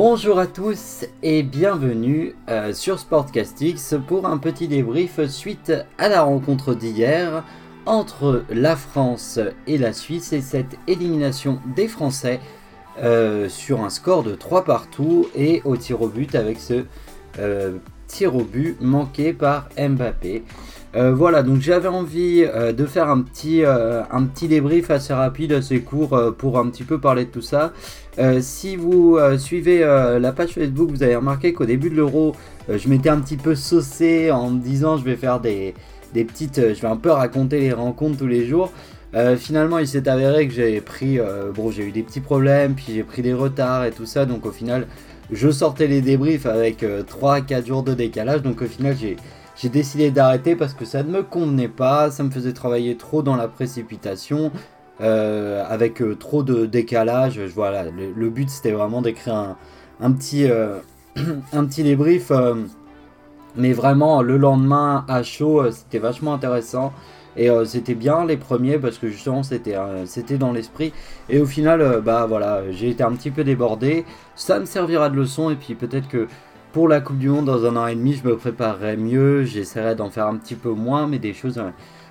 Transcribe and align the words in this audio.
Bonjour 0.00 0.38
à 0.38 0.46
tous 0.46 1.06
et 1.24 1.42
bienvenue 1.42 2.36
euh, 2.48 2.72
sur 2.72 3.00
Sportcastix 3.00 3.96
pour 4.06 4.28
un 4.28 4.38
petit 4.38 4.68
débrief 4.68 5.26
suite 5.26 5.72
à 5.98 6.08
la 6.08 6.22
rencontre 6.22 6.72
d'hier 6.74 7.42
entre 7.84 8.44
la 8.48 8.76
France 8.76 9.40
et 9.66 9.76
la 9.76 9.92
Suisse 9.92 10.32
et 10.32 10.40
cette 10.40 10.78
élimination 10.86 11.58
des 11.74 11.88
Français 11.88 12.38
euh, 13.02 13.48
sur 13.48 13.82
un 13.82 13.90
score 13.90 14.22
de 14.22 14.36
3 14.36 14.64
partout 14.64 15.26
et 15.34 15.62
au 15.64 15.76
tir 15.76 16.00
au 16.00 16.06
but 16.06 16.36
avec 16.36 16.60
ce 16.60 16.84
euh, 17.40 17.78
tir 18.06 18.36
au 18.36 18.44
but 18.44 18.80
manqué 18.80 19.32
par 19.32 19.68
Mbappé. 19.76 20.44
Voilà, 20.94 21.42
donc 21.42 21.60
j'avais 21.60 21.88
envie 21.88 22.44
de 22.44 22.86
faire 22.86 23.08
un 23.08 23.20
petit, 23.20 23.62
un 23.62 24.24
petit 24.24 24.48
débrief 24.48 24.90
assez 24.90 25.12
rapide, 25.12 25.52
assez 25.52 25.80
court 25.82 26.34
pour 26.36 26.58
un 26.58 26.68
petit 26.70 26.82
peu 26.82 26.98
parler 26.98 27.26
de 27.26 27.30
tout 27.30 27.42
ça. 27.42 27.72
Si 28.40 28.76
vous 28.76 29.18
suivez 29.38 29.80
la 29.80 30.32
page 30.32 30.50
Facebook, 30.50 30.90
vous 30.90 31.02
avez 31.02 31.16
remarqué 31.16 31.52
qu'au 31.52 31.64
début 31.64 31.90
de 31.90 31.96
l'Euro, 31.96 32.34
je 32.68 32.88
m'étais 32.88 33.10
un 33.10 33.20
petit 33.20 33.36
peu 33.36 33.54
saucé 33.54 34.30
en 34.30 34.50
me 34.50 34.60
disant 34.60 34.96
je 34.96 35.04
vais 35.04 35.16
faire 35.16 35.40
des, 35.40 35.74
des 36.14 36.24
petites. 36.24 36.56
je 36.56 36.80
vais 36.80 36.88
un 36.88 36.96
peu 36.96 37.10
raconter 37.10 37.60
les 37.60 37.72
rencontres 37.72 38.18
tous 38.18 38.26
les 38.26 38.46
jours. 38.46 38.72
Euh, 39.14 39.36
finalement, 39.36 39.78
il 39.78 39.88
s'est 39.88 40.08
avéré 40.08 40.46
que 40.46 40.54
j'ai 40.54 40.80
pris, 40.80 41.18
euh, 41.18 41.50
bon, 41.52 41.70
j'ai 41.70 41.86
eu 41.86 41.92
des 41.92 42.02
petits 42.02 42.20
problèmes, 42.20 42.74
puis 42.74 42.86
j'ai 42.88 43.02
pris 43.02 43.22
des 43.22 43.32
retards 43.32 43.84
et 43.86 43.90
tout 43.90 44.04
ça, 44.04 44.26
donc 44.26 44.44
au 44.44 44.50
final, 44.50 44.86
je 45.30 45.50
sortais 45.50 45.86
les 45.86 46.02
débriefs 46.02 46.46
avec 46.46 46.82
3-4 46.82 47.52
euh, 47.52 47.64
jours 47.64 47.82
de 47.82 47.94
décalage, 47.94 48.42
donc 48.42 48.60
au 48.60 48.66
final, 48.66 48.96
j'ai 49.56 49.68
décidé 49.68 50.10
d'arrêter 50.10 50.56
parce 50.56 50.74
que 50.74 50.84
ça 50.84 51.02
ne 51.02 51.10
me 51.10 51.22
convenait 51.22 51.68
pas, 51.68 52.10
ça 52.10 52.22
me 52.22 52.30
faisait 52.30 52.52
travailler 52.52 52.96
trop 52.96 53.22
dans 53.22 53.36
la 53.36 53.48
précipitation, 53.48 54.52
avec 55.00 56.02
trop 56.18 56.42
de 56.42 56.66
décalage. 56.66 57.40
Voilà, 57.54 57.84
le, 57.84 58.30
but 58.30 58.50
c'était 58.50 58.72
vraiment 58.72 59.02
d'écrire 59.02 59.56
un, 60.00 60.12
petit, 60.12 60.46
un 61.52 61.64
petit 61.64 61.82
débrief, 61.82 62.32
mais 63.56 63.72
vraiment 63.72 64.22
le 64.22 64.36
lendemain 64.36 65.04
à 65.08 65.22
chaud, 65.22 65.70
c'était 65.70 65.98
vachement 65.98 66.34
intéressant. 66.34 66.92
Et 67.38 67.48
euh, 67.48 67.64
c'était 67.64 67.94
bien 67.94 68.26
les 68.26 68.36
premiers 68.36 68.78
parce 68.78 68.98
que 68.98 69.08
justement 69.08 69.42
c'était 69.44 69.76
euh, 69.76 70.04
dans 70.38 70.52
l'esprit. 70.52 70.92
Et 71.30 71.40
au 71.40 71.46
final, 71.46 71.80
euh, 71.80 72.00
bah 72.00 72.26
voilà, 72.28 72.62
j'ai 72.70 72.90
été 72.90 73.04
un 73.04 73.12
petit 73.12 73.30
peu 73.30 73.44
débordé. 73.44 74.04
Ça 74.34 74.58
me 74.58 74.64
servira 74.64 75.08
de 75.08 75.16
leçon 75.16 75.50
et 75.50 75.54
puis 75.54 75.74
peut-être 75.74 76.08
que 76.08 76.26
pour 76.72 76.88
la 76.88 77.00
Coupe 77.00 77.18
du 77.18 77.28
Monde 77.28 77.46
dans 77.46 77.64
un 77.64 77.76
an 77.76 77.86
et 77.86 77.94
demi, 77.94 78.14
je 78.14 78.26
me 78.28 78.36
préparerai 78.36 78.96
mieux. 78.96 79.44
J'essaierai 79.44 79.94
d'en 79.94 80.10
faire 80.10 80.26
un 80.26 80.36
petit 80.36 80.56
peu 80.56 80.70
moins, 80.70 81.06
mais 81.06 81.18
des 81.18 81.32
choses. 81.32 81.62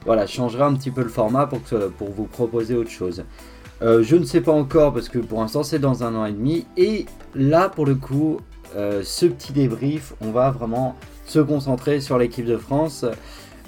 Voilà, 0.05 0.25
je 0.25 0.33
changerai 0.33 0.63
un 0.63 0.73
petit 0.73 0.91
peu 0.91 1.01
le 1.01 1.09
format 1.09 1.47
pour, 1.47 1.59
vous 2.09 2.25
proposer 2.25 2.75
autre 2.75 2.91
chose. 2.91 3.23
je 3.81 4.15
ne 4.15 4.23
sais 4.23 4.41
pas 4.41 4.51
encore 4.53 4.93
parce 4.93 5.09
que 5.09 5.19
pour 5.19 5.41
l'instant 5.41 5.63
c'est 5.63 5.79
dans 5.79 6.03
un 6.03 6.15
an 6.15 6.25
et 6.25 6.31
demi. 6.31 6.65
Et 6.77 7.05
là 7.35 7.69
pour 7.69 7.85
le 7.85 7.95
coup, 7.95 8.39
ce 8.75 9.25
petit 9.25 9.53
débrief, 9.53 10.13
on 10.21 10.31
va 10.31 10.51
vraiment 10.51 10.95
se 11.25 11.39
concentrer 11.39 11.99
sur 11.99 12.17
l'équipe 12.17 12.45
de 12.45 12.57
France. 12.57 13.05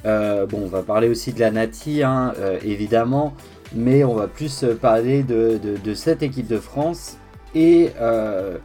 Euh, 0.06 0.46
bon, 0.46 0.62
on 0.64 0.68
va 0.68 0.82
parler 0.82 1.10
aussi 1.10 1.34
de 1.34 1.40
la 1.40 1.52
Nati, 1.52 2.04
hein, 2.04 2.34
euh, 2.40 2.58
évidemment, 2.64 3.34
mais 3.74 4.04
on 4.04 4.16
va 4.16 4.28
plus 4.28 4.66
parler 4.82 5.24
de, 5.24 5.60
cette 5.94 6.24
équipe 6.24 6.48
de 6.48 6.58
France. 6.58 7.18
Et 7.56 7.92
euh, 8.00 8.58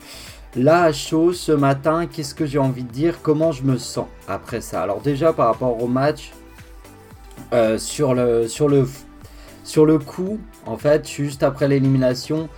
là, 0.56 0.92
chaud, 0.92 1.32
ce 1.32 1.52
matin, 1.52 2.06
qu'est-ce 2.06 2.34
que 2.34 2.46
j'ai 2.46 2.58
envie 2.58 2.84
de 2.84 2.92
dire? 2.92 3.20
Comment 3.22 3.52
je 3.52 3.64
me 3.64 3.78
sens 3.78 4.06
après 4.28 4.60
ça? 4.60 4.82
Alors 4.82 5.00
déjà, 5.00 5.32
par 5.32 5.46
rapport 5.48 5.82
au 5.82 5.88
match, 5.88 6.32
sur, 7.78 8.14
le, 8.14 8.48
sur, 8.48 8.68
le, 8.68 8.88
sur 9.64 9.86
le 9.86 9.98
coup, 9.98 10.38
en 10.66 10.76
fait, 10.76 11.08
juste 11.08 11.42
après 11.42 11.68
l'élimination, 11.68 12.48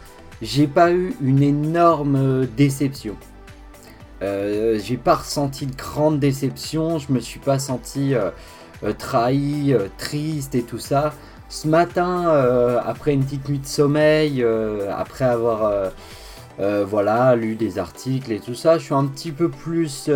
j'ai 0.43 0.67
pas 0.67 0.93
eu 0.93 1.15
une 1.23 1.43
énorme 1.43 2.47
déception. 2.57 3.17
j'ai 4.21 4.97
pas 5.03 5.17
ressenti 5.17 5.67
de 5.67 5.77
grande 5.77 6.19
déception, 6.19 6.99
je 6.99 7.13
me 7.13 7.21
suis 7.21 7.41
pas 7.41 7.59
senti 7.59 8.15
euh, 8.85 8.93
trahi, 8.93 9.73
euh, 9.73 9.89
triste 9.97 10.55
et 10.55 10.63
tout 10.63 10.79
ça. 10.79 11.15
Ce 11.49 11.67
matin, 11.67 12.29
euh, 12.29 12.79
après 12.85 13.15
une 13.15 13.25
petite 13.25 13.49
nuit 13.49 13.59
de 13.59 13.67
sommeil, 13.67 14.45
après 14.91 15.25
avoir 15.25 15.93
voilà, 16.59 17.37
lu 17.37 17.55
des 17.55 17.79
articles 17.79 18.33
et 18.33 18.41
tout 18.41 18.55
ça, 18.55 18.79
je 18.79 18.85
suis 18.85 18.95
un 18.95 19.05
petit 19.05 19.31
peu 19.31 19.49
plus 19.49 20.11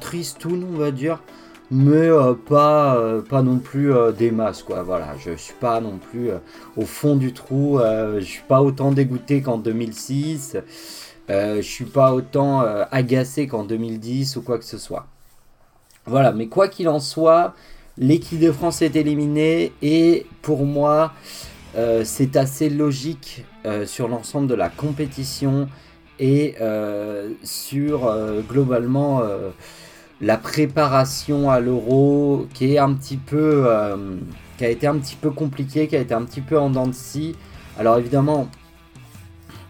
tristoun, 0.00 0.66
on 0.74 0.76
va 0.76 0.90
dire 0.90 1.22
mais 1.70 2.08
pas, 2.46 2.98
pas 3.28 3.42
non 3.42 3.58
plus 3.58 3.92
des 4.16 4.30
masses 4.30 4.62
quoi 4.62 4.82
voilà. 4.82 5.14
Je 5.18 5.36
suis 5.36 5.54
pas 5.54 5.80
non 5.80 5.98
plus 5.98 6.30
au 6.76 6.86
fond 6.86 7.16
du 7.16 7.32
trou 7.32 7.78
je 7.80 8.24
suis 8.24 8.42
pas 8.48 8.62
autant 8.62 8.90
dégoûté 8.92 9.42
qu'en 9.42 9.58
2006 9.58 10.56
je 11.28 11.60
suis 11.60 11.84
pas 11.84 12.14
autant 12.14 12.60
agacé 12.90 13.46
qu'en 13.46 13.64
2010 13.64 14.36
ou 14.36 14.42
quoi 14.42 14.58
que 14.58 14.64
ce 14.64 14.78
soit. 14.78 15.06
Voilà 16.06 16.32
mais 16.32 16.46
quoi 16.46 16.68
qu'il 16.68 16.88
en 16.88 17.00
soit 17.00 17.54
L'équipe 18.00 18.38
de 18.38 18.52
France 18.52 18.80
est 18.82 18.94
éliminée 18.94 19.72
et 19.82 20.24
pour 20.40 20.64
moi, 20.64 21.12
euh, 21.76 22.02
c'est 22.04 22.36
assez 22.36 22.70
logique 22.70 23.44
euh, 23.66 23.86
sur 23.86 24.06
l'ensemble 24.06 24.46
de 24.46 24.54
la 24.54 24.68
compétition 24.68 25.68
et 26.20 26.54
euh, 26.60 27.30
sur 27.42 28.14
globalement 28.48 29.22
la 30.20 30.36
préparation 30.36 31.50
à 31.50 31.60
l'euro 31.60 32.46
qui 32.54 32.74
est 32.74 32.78
un 32.78 32.92
petit 32.94 33.16
peu 33.16 33.66
qui 34.56 34.64
a 34.64 34.68
été 34.68 34.86
un 34.86 34.98
petit 34.98 35.14
peu 35.14 35.30
compliqué, 35.30 35.86
qui 35.86 35.96
a 35.96 36.00
été 36.00 36.14
un 36.14 36.24
petit 36.24 36.40
peu 36.40 36.58
en 36.58 36.70
dents 36.70 36.88
de 36.88 36.92
scie. 36.92 37.36
Alors 37.78 37.98
évidemment, 37.98 38.48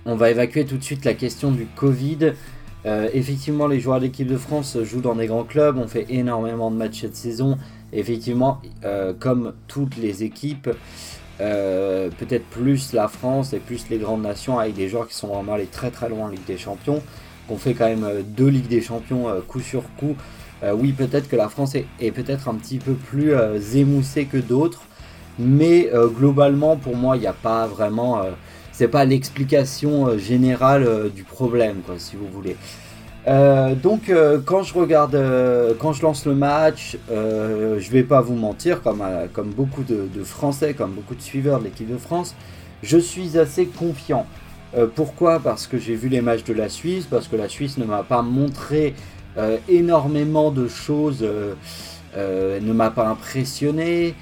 on 0.07 0.17
va 0.17 0.31
évacuer 0.31 0.65
tout 0.65 0.79
de 0.79 0.83
suite 0.83 1.05
la 1.05 1.13
question 1.13 1.51
du 1.51 1.67
Covid. 1.67 2.33
effectivement, 2.87 3.67
les 3.67 3.81
joueurs 3.81 3.99
de 3.99 4.05
l'équipe 4.05 4.27
de 4.27 4.39
France 4.39 4.79
jouent 4.83 5.03
dans 5.03 5.17
des 5.17 5.27
grands 5.27 5.45
clubs, 5.45 5.77
on 5.77 5.87
fait 5.87 6.07
énormément 6.09 6.71
de 6.71 6.77
matchs 6.77 7.03
cette 7.03 7.17
saison 7.17 7.59
effectivement, 7.93 8.61
euh, 8.85 9.13
comme 9.19 9.55
toutes 9.67 9.97
les 9.97 10.23
équipes, 10.25 10.71
euh, 11.41 12.11
peut-être 12.19 12.45
plus 12.47 12.93
la 12.93 13.09
France 13.09 13.53
et 13.53 13.59
plus 13.59 13.89
les 13.91 13.99
grandes 13.99 14.23
nations 14.23 14.59
avec 14.59 14.75
des 14.75 14.89
joueurs 14.89 15.07
qui 15.07 15.15
sont 15.15 15.29
vraiment 15.29 15.55
allés 15.55 15.67
très 15.67 15.91
très 15.91 16.09
loin 16.09 16.27
en 16.27 16.29
Ligue 16.29 16.45
des 16.47 16.59
Champions, 16.59 17.03
qu'on 17.47 17.57
fait 17.57 17.75
quand 17.75 17.87
même 17.87 18.05
euh, 18.05 18.23
deux 18.23 18.49
Ligues 18.49 18.69
des 18.69 18.83
Champions 18.83 19.27
coup 19.47 19.61
sur 19.61 19.85
coup. 19.97 20.17
Oui, 20.75 20.93
peut-être 20.93 21.29
que 21.29 21.37
la 21.37 21.49
France 21.49 21.75
est, 21.75 22.11
peut-être 22.11 22.49
un 22.49 22.55
petit 22.55 22.79
peu 22.79 22.95
plus 22.95 23.33
émoussée 23.75 24.25
que 24.25 24.39
d'autres, 24.39 24.83
mais 25.39 25.91
globalement, 26.17 26.77
pour 26.77 26.97
moi, 26.97 27.17
il 27.17 27.21
n'y 27.21 27.27
a 27.27 27.33
pas 27.33 27.67
vraiment. 27.67 28.23
c'est 28.73 28.89
pas 28.89 29.05
l'explication 29.05 30.19
générale 30.19 31.11
du 31.15 31.23
problème, 31.23 31.83
si 31.99 32.17
vous 32.17 32.27
voulez. 32.27 32.57
Euh, 33.29 33.75
donc 33.75 34.09
euh, 34.09 34.39
quand 34.43 34.63
je 34.63 34.73
regarde, 34.73 35.15
euh, 35.15 35.75
quand 35.79 35.93
je 35.93 36.03
lance 36.03 36.25
le 36.25 36.35
match, 36.35 36.97
je 37.11 37.91
vais 37.91 38.03
pas 38.03 38.21
vous 38.21 38.35
mentir, 38.35 38.83
comme, 38.83 39.05
comme 39.33 39.51
beaucoup 39.51 39.83
de, 39.83 40.25
Français, 40.25 40.75
comme 40.75 40.93
beaucoup 40.93 41.15
de 41.15 41.21
suiveurs 41.21 41.59
de 41.59 41.65
l'équipe 41.65 41.91
de 41.91 41.99
France, 41.99 42.35
je 42.83 42.99
suis 42.99 43.39
assez 43.39 43.67
confiant. 43.67 44.27
pourquoi? 44.95 45.41
Parce 45.41 45.67
que 45.67 45.79
j'ai 45.79 45.95
vu 45.95 46.09
les 46.09 46.21
matchs 46.21 46.45
de 46.45 46.55
la 46.55 46.69
Suisse, 46.69 47.07
parce 47.07 47.29
que 47.29 47.37
la 47.37 47.49
Suisse 47.49 47.77
ne 47.79 47.85
m'a 47.85 48.03
pas 48.03 48.23
montré 48.23 48.95
énormément 49.69 50.51
de 50.51 50.69
choses, 50.69 51.27
ne 52.17 52.73
m'a 52.73 52.91
pas 52.91 53.09
impressionné, 53.09 54.15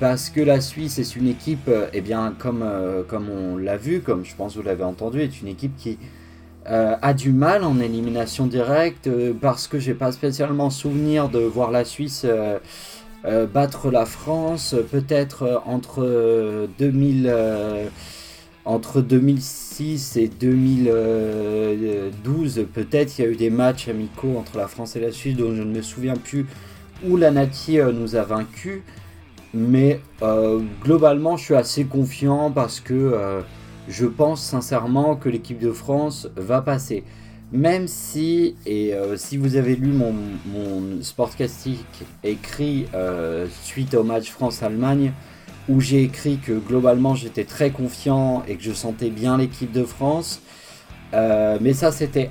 parce 0.00 0.30
que 0.30 0.40
la 0.40 0.60
Suisse 0.60 0.98
est 0.98 1.16
une 1.16 1.28
équipe, 1.28 1.70
eh 1.92 2.00
bien 2.00 2.34
comme, 2.38 2.64
comme 3.08 3.28
on 3.30 3.56
l'a 3.56 3.76
vu, 3.76 4.00
comme 4.00 4.24
je 4.24 4.34
pense 4.34 4.56
vous 4.56 4.62
l'avez 4.62 4.84
entendu, 4.84 5.20
est 5.20 5.40
une 5.40 5.48
équipe 5.48 5.76
qui 5.76 5.98
euh, 6.66 6.96
a 7.02 7.12
du 7.12 7.30
mal 7.30 7.62
en 7.62 7.78
élimination 7.78 8.46
directe 8.46 9.06
euh, 9.06 9.34
parce 9.38 9.68
que 9.68 9.78
j'ai 9.78 9.92
pas 9.92 10.12
spécialement 10.12 10.70
souvenir 10.70 11.28
de 11.28 11.40
voir 11.40 11.70
la 11.70 11.84
Suisse 11.84 12.24
euh, 12.24 12.58
battre 13.52 13.90
la 13.90 14.06
France 14.06 14.74
peut-être 14.90 15.62
entre 15.66 16.66
2000 16.78 17.34
entre 18.64 19.00
2006 19.02 19.63
et 19.80 20.28
2012 20.28 22.66
peut-être 22.72 23.18
il 23.18 23.24
y 23.24 23.26
a 23.26 23.30
eu 23.30 23.36
des 23.36 23.50
matchs 23.50 23.88
amicaux 23.88 24.36
entre 24.38 24.56
la 24.56 24.68
France 24.68 24.96
et 24.96 25.00
la 25.00 25.12
Suisse 25.12 25.36
dont 25.36 25.54
je 25.54 25.62
ne 25.62 25.74
me 25.74 25.82
souviens 25.82 26.16
plus 26.16 26.46
où 27.06 27.16
la 27.16 27.30
Nati 27.30 27.78
nous 27.78 28.16
a 28.16 28.22
vaincus 28.22 28.80
mais 29.52 30.00
globalement 30.82 31.36
je 31.36 31.44
suis 31.44 31.54
assez 31.54 31.84
confiant 31.84 32.50
parce 32.50 32.80
que 32.80 33.44
je 33.88 34.06
pense 34.06 34.42
sincèrement 34.42 35.16
que 35.16 35.28
l'équipe 35.28 35.58
de 35.58 35.72
France 35.72 36.28
va 36.36 36.62
passer. 36.62 37.04
Même 37.52 37.86
si, 37.86 38.56
et 38.66 38.94
euh, 38.94 39.16
si 39.16 39.36
vous 39.36 39.56
avez 39.56 39.76
lu 39.76 39.88
mon, 39.88 40.14
mon 40.46 41.02
sportcastique 41.02 42.04
écrit 42.24 42.86
euh, 42.94 43.46
suite 43.62 43.94
au 43.94 44.02
match 44.02 44.30
France-Allemagne, 44.30 45.12
où 45.68 45.80
j'ai 45.80 46.02
écrit 46.02 46.38
que 46.38 46.52
globalement 46.52 47.14
j'étais 47.14 47.44
très 47.44 47.70
confiant 47.70 48.42
et 48.46 48.56
que 48.56 48.62
je 48.62 48.72
sentais 48.72 49.10
bien 49.10 49.38
l'équipe 49.38 49.72
de 49.72 49.84
France, 49.84 50.40
euh, 51.14 51.58
mais 51.60 51.72
ça 51.72 51.92
c'était 51.92 52.30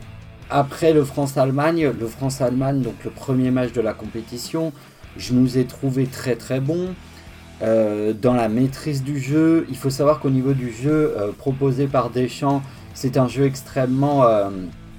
après 0.50 0.94
le 0.94 1.03
France-Allemagne, 1.03 1.91
le 2.00 2.07
France-Allemagne, 2.07 2.81
donc 2.81 2.95
le 3.03 3.09
premier 3.09 3.50
match 3.50 3.71
de 3.74 3.81
la 3.81 3.94
compétition, 3.94 4.71
je 5.18 5.33
nous 5.33 5.57
ai 5.57 5.65
trouvé 5.65 6.06
très 6.06 6.35
très 6.35 6.59
bons. 6.59 6.94
Euh, 7.62 8.13
dans 8.13 8.33
la 8.33 8.50
maîtrise 8.50 9.03
du 9.03 9.19
jeu. 9.19 9.65
Il 9.69 9.77
faut 9.77 9.91
savoir 9.91 10.19
qu'au 10.19 10.31
niveau 10.31 10.53
du 10.53 10.74
jeu 10.74 11.13
euh, 11.15 11.31
proposé 11.31 11.88
par 11.88 12.09
Deschamps, 12.09 12.62
c'est 12.94 13.15
un 13.15 13.27
jeu 13.27 13.45
extrêmement, 13.45 14.25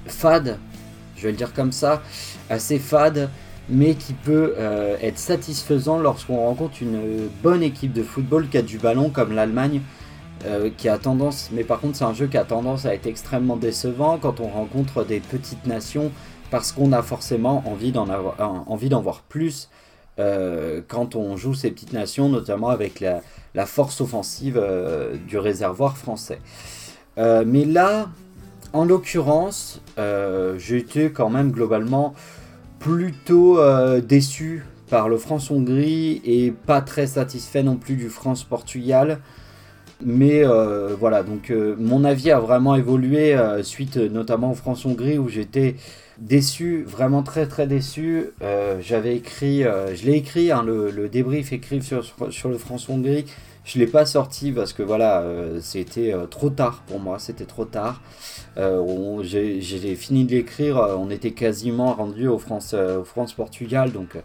fade, 0.07 0.57
je 1.15 1.23
vais 1.23 1.31
le 1.31 1.37
dire 1.37 1.53
comme 1.53 1.71
ça, 1.71 2.01
assez 2.49 2.79
fade, 2.79 3.29
mais 3.69 3.95
qui 3.95 4.13
peut 4.13 4.55
euh, 4.57 4.95
être 5.01 5.17
satisfaisant 5.17 5.99
lorsqu'on 5.99 6.37
rencontre 6.37 6.81
une 6.81 7.27
bonne 7.41 7.63
équipe 7.63 7.93
de 7.93 8.03
football 8.03 8.47
qui 8.47 8.57
a 8.57 8.61
du 8.61 8.77
ballon 8.77 9.09
comme 9.09 9.33
l'Allemagne. 9.33 9.81
Euh, 10.45 10.69
qui 10.77 10.89
a 10.89 10.97
tendance, 10.97 11.49
mais 11.53 11.63
par 11.63 11.79
contre 11.79 11.97
c'est 11.97 12.03
un 12.03 12.13
jeu 12.13 12.27
qui 12.27 12.37
a 12.37 12.43
tendance 12.43 12.85
à 12.85 12.93
être 12.93 13.07
extrêmement 13.07 13.55
décevant 13.55 14.17
quand 14.17 14.41
on 14.41 14.47
rencontre 14.47 15.05
des 15.05 15.21
petites 15.21 15.65
nations 15.65 16.11
parce 16.51 16.73
qu'on 16.73 16.91
a 16.91 17.01
forcément 17.01 17.63
envie 17.65 17.93
d'en 17.93 18.09
avoir, 18.09 18.35
envie 18.67 18.89
d'en 18.89 19.01
voir 19.01 19.21
plus 19.21 19.69
euh, 20.19 20.81
quand 20.87 21.15
on 21.15 21.37
joue 21.37 21.53
ces 21.53 21.71
petites 21.71 21.93
nations, 21.93 22.27
notamment 22.27 22.67
avec 22.67 22.99
la, 22.99 23.65
force 23.65 24.01
offensive 24.01 24.61
du 25.25 25.37
réservoir 25.37 25.97
français. 25.97 26.39
mais 27.17 27.63
là, 27.63 28.09
en 28.73 28.83
l'occurrence, 28.83 29.81
j'ai 30.57 30.77
été 30.77 31.11
quand 31.11 31.29
même 31.29 31.51
globalement 31.51 32.13
plutôt 32.79 33.59
euh, 33.59 34.01
déçu 34.01 34.63
par 34.89 35.09
le 35.09 35.17
France-Hongrie 35.17 36.21
et 36.25 36.51
pas 36.51 36.81
très 36.81 37.07
satisfait 37.07 37.63
non 37.63 37.75
plus 37.75 37.95
du 37.95 38.09
France-Portugal. 38.09 39.19
Mais 40.03 40.43
euh, 40.43 40.95
voilà, 40.99 41.23
donc 41.23 41.49
euh, 41.49 41.75
mon 41.79 42.03
avis 42.03 42.31
a 42.31 42.39
vraiment 42.39 42.75
évolué 42.75 43.37
suite 43.63 43.97
notamment 43.97 44.51
au 44.51 44.55
France-Hongrie 44.55 45.17
où 45.17 45.29
j'étais 45.29 45.75
déçu, 46.17 46.83
vraiment 46.87 47.23
très 47.23 47.47
très 47.47 47.67
déçu. 47.67 48.31
J'avais 48.79 49.15
écrit, 49.15 49.63
je 49.63 50.05
l'ai 50.05 50.17
écrit, 50.17 50.51
hein, 50.51 50.63
le, 50.63 51.09
débrief 51.09 51.53
écrit 51.53 51.81
sur, 51.81 52.03
sur 52.29 52.49
le 52.49 52.57
France-Hongrie. 52.57 53.25
Je 53.65 53.77
ne 53.77 53.83
l'ai 53.83 53.91
pas 53.91 54.05
sorti 54.05 54.51
parce 54.51 54.71
que 54.71 54.83
voilà, 54.83 55.25
c'était 55.59 56.15
trop 56.29 56.49
tard 56.49 56.83
pour 56.87 56.99
moi, 56.99 57.19
c'était 57.19 57.45
trop 57.45 57.65
tard. 57.65 58.01
Euh, 58.57 59.21
j'ai 59.21 59.95
fini 59.95 60.23
de 60.25 60.31
l'écrire, 60.31 60.77
euh, 60.77 60.95
on 60.97 61.09
était 61.09 61.31
quasiment 61.31 61.93
rendu 61.93 62.27
au 62.27 62.37
France-Portugal, 62.37 63.89
France 63.89 63.93
donc 63.93 64.15
euh, 64.15 64.21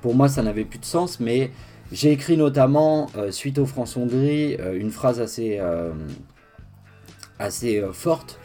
pour 0.00 0.14
moi 0.14 0.28
ça 0.28 0.42
n'avait 0.42 0.64
plus 0.64 0.78
de 0.78 0.84
sens, 0.84 1.20
mais 1.20 1.50
j'ai 1.92 2.10
écrit 2.10 2.36
notamment, 2.36 3.08
suite 3.30 3.58
au 3.58 3.66
France-Hongrie, 3.66 4.56
une 4.74 4.90
phrase 4.90 5.20
assez, 5.20 5.60
assez 7.38 7.80
forte 7.92 8.40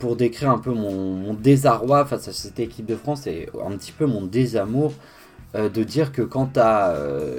pour 0.00 0.16
décrire 0.16 0.50
un 0.50 0.58
peu 0.58 0.72
mon, 0.72 1.32
désarroi 1.34 2.04
face 2.06 2.26
à 2.26 2.32
cette 2.32 2.58
équipe 2.58 2.86
de 2.86 2.96
France 2.96 3.28
et 3.28 3.48
un 3.64 3.76
petit 3.76 3.92
peu 3.92 4.06
mon 4.06 4.22
désamour 4.22 4.94
de 5.54 5.84
dire 5.84 6.12
que 6.12 6.22
quand 6.22 6.54
tu 6.54 6.60
as 6.60 6.94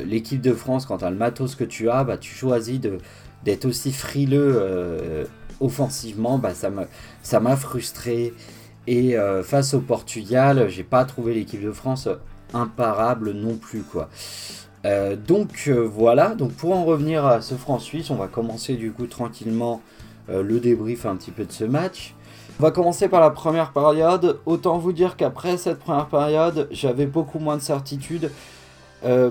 l'équipe 0.05 0.41
de 0.41 0.53
France, 0.53 0.85
quand 0.85 0.99
tu 0.99 1.05
as 1.05 1.09
le 1.09 1.17
matos 1.17 1.55
que 1.55 1.63
tu 1.63 1.89
as, 1.89 2.03
bah, 2.03 2.17
tu 2.17 2.33
choisis 2.33 2.79
d'être 3.43 3.65
aussi 3.65 3.91
frileux 3.91 5.27
offensivement, 5.59 6.37
bah, 6.37 6.53
ça 6.53 7.39
m'a 7.39 7.55
frustré. 7.55 8.33
Et 8.87 9.17
euh, 9.17 9.43
face 9.43 9.73
au 9.73 9.81
Portugal, 9.81 10.67
j'ai 10.69 10.83
pas 10.83 11.03
trouvé 11.03 11.33
l'équipe 11.33 11.61
de 11.61 11.73
France 11.73 12.07
imparable 12.53 13.33
non 13.33 13.55
plus 13.55 13.81
quoi. 13.81 14.09
Euh, 14.85 15.17
donc 15.17 15.65
euh, 15.67 15.81
voilà, 15.81 16.35
donc 16.35 16.53
pour 16.53 16.73
en 16.73 16.85
revenir 16.85 17.25
à 17.25 17.41
ce 17.41 17.55
France-Suisse, 17.55 18.09
on 18.09 18.15
va 18.15 18.27
commencer 18.27 18.75
du 18.75 18.91
coup 18.91 19.05
tranquillement 19.05 19.81
le 20.29 20.59
débrief 20.59 21.05
un 21.05 21.15
petit 21.15 21.31
peu 21.31 21.45
de 21.45 21.51
ce 21.53 21.63
match. 21.63 22.13
On 22.59 22.63
va 22.63 22.71
commencer 22.71 23.07
par 23.07 23.21
la 23.21 23.29
première 23.29 23.71
période. 23.71 24.39
Autant 24.45 24.77
vous 24.77 24.93
dire 24.93 25.15
qu'après 25.15 25.57
cette 25.57 25.79
première 25.79 26.07
période, 26.07 26.67
j'avais 26.71 27.05
beaucoup 27.05 27.39
moins 27.39 27.57
de 27.57 27.61
certitude. 27.61 28.31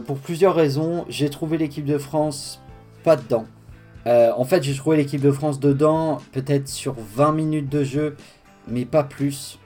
pour 0.06 0.18
plusieurs 0.18 0.54
raisons, 0.54 1.04
j'ai 1.08 1.28
trouvé 1.28 1.58
l'équipe 1.58 1.84
de 1.84 1.98
France 1.98 2.60
pas 3.06 3.16
dedans. 3.16 3.46
Euh, 4.06 4.30
en 4.36 4.44
fait, 4.44 4.62
j'ai 4.62 4.74
trouvé 4.74 4.96
l'équipe 4.96 5.20
de 5.20 5.30
France 5.30 5.58
dedans, 5.58 6.18
peut-être 6.32 6.68
sur 6.68 6.94
20 7.14 7.32
minutes 7.32 7.68
de 7.68 7.84
jeu, 7.84 8.16
mais 8.68 8.84
pas 8.84 9.02
plus. 9.04 9.58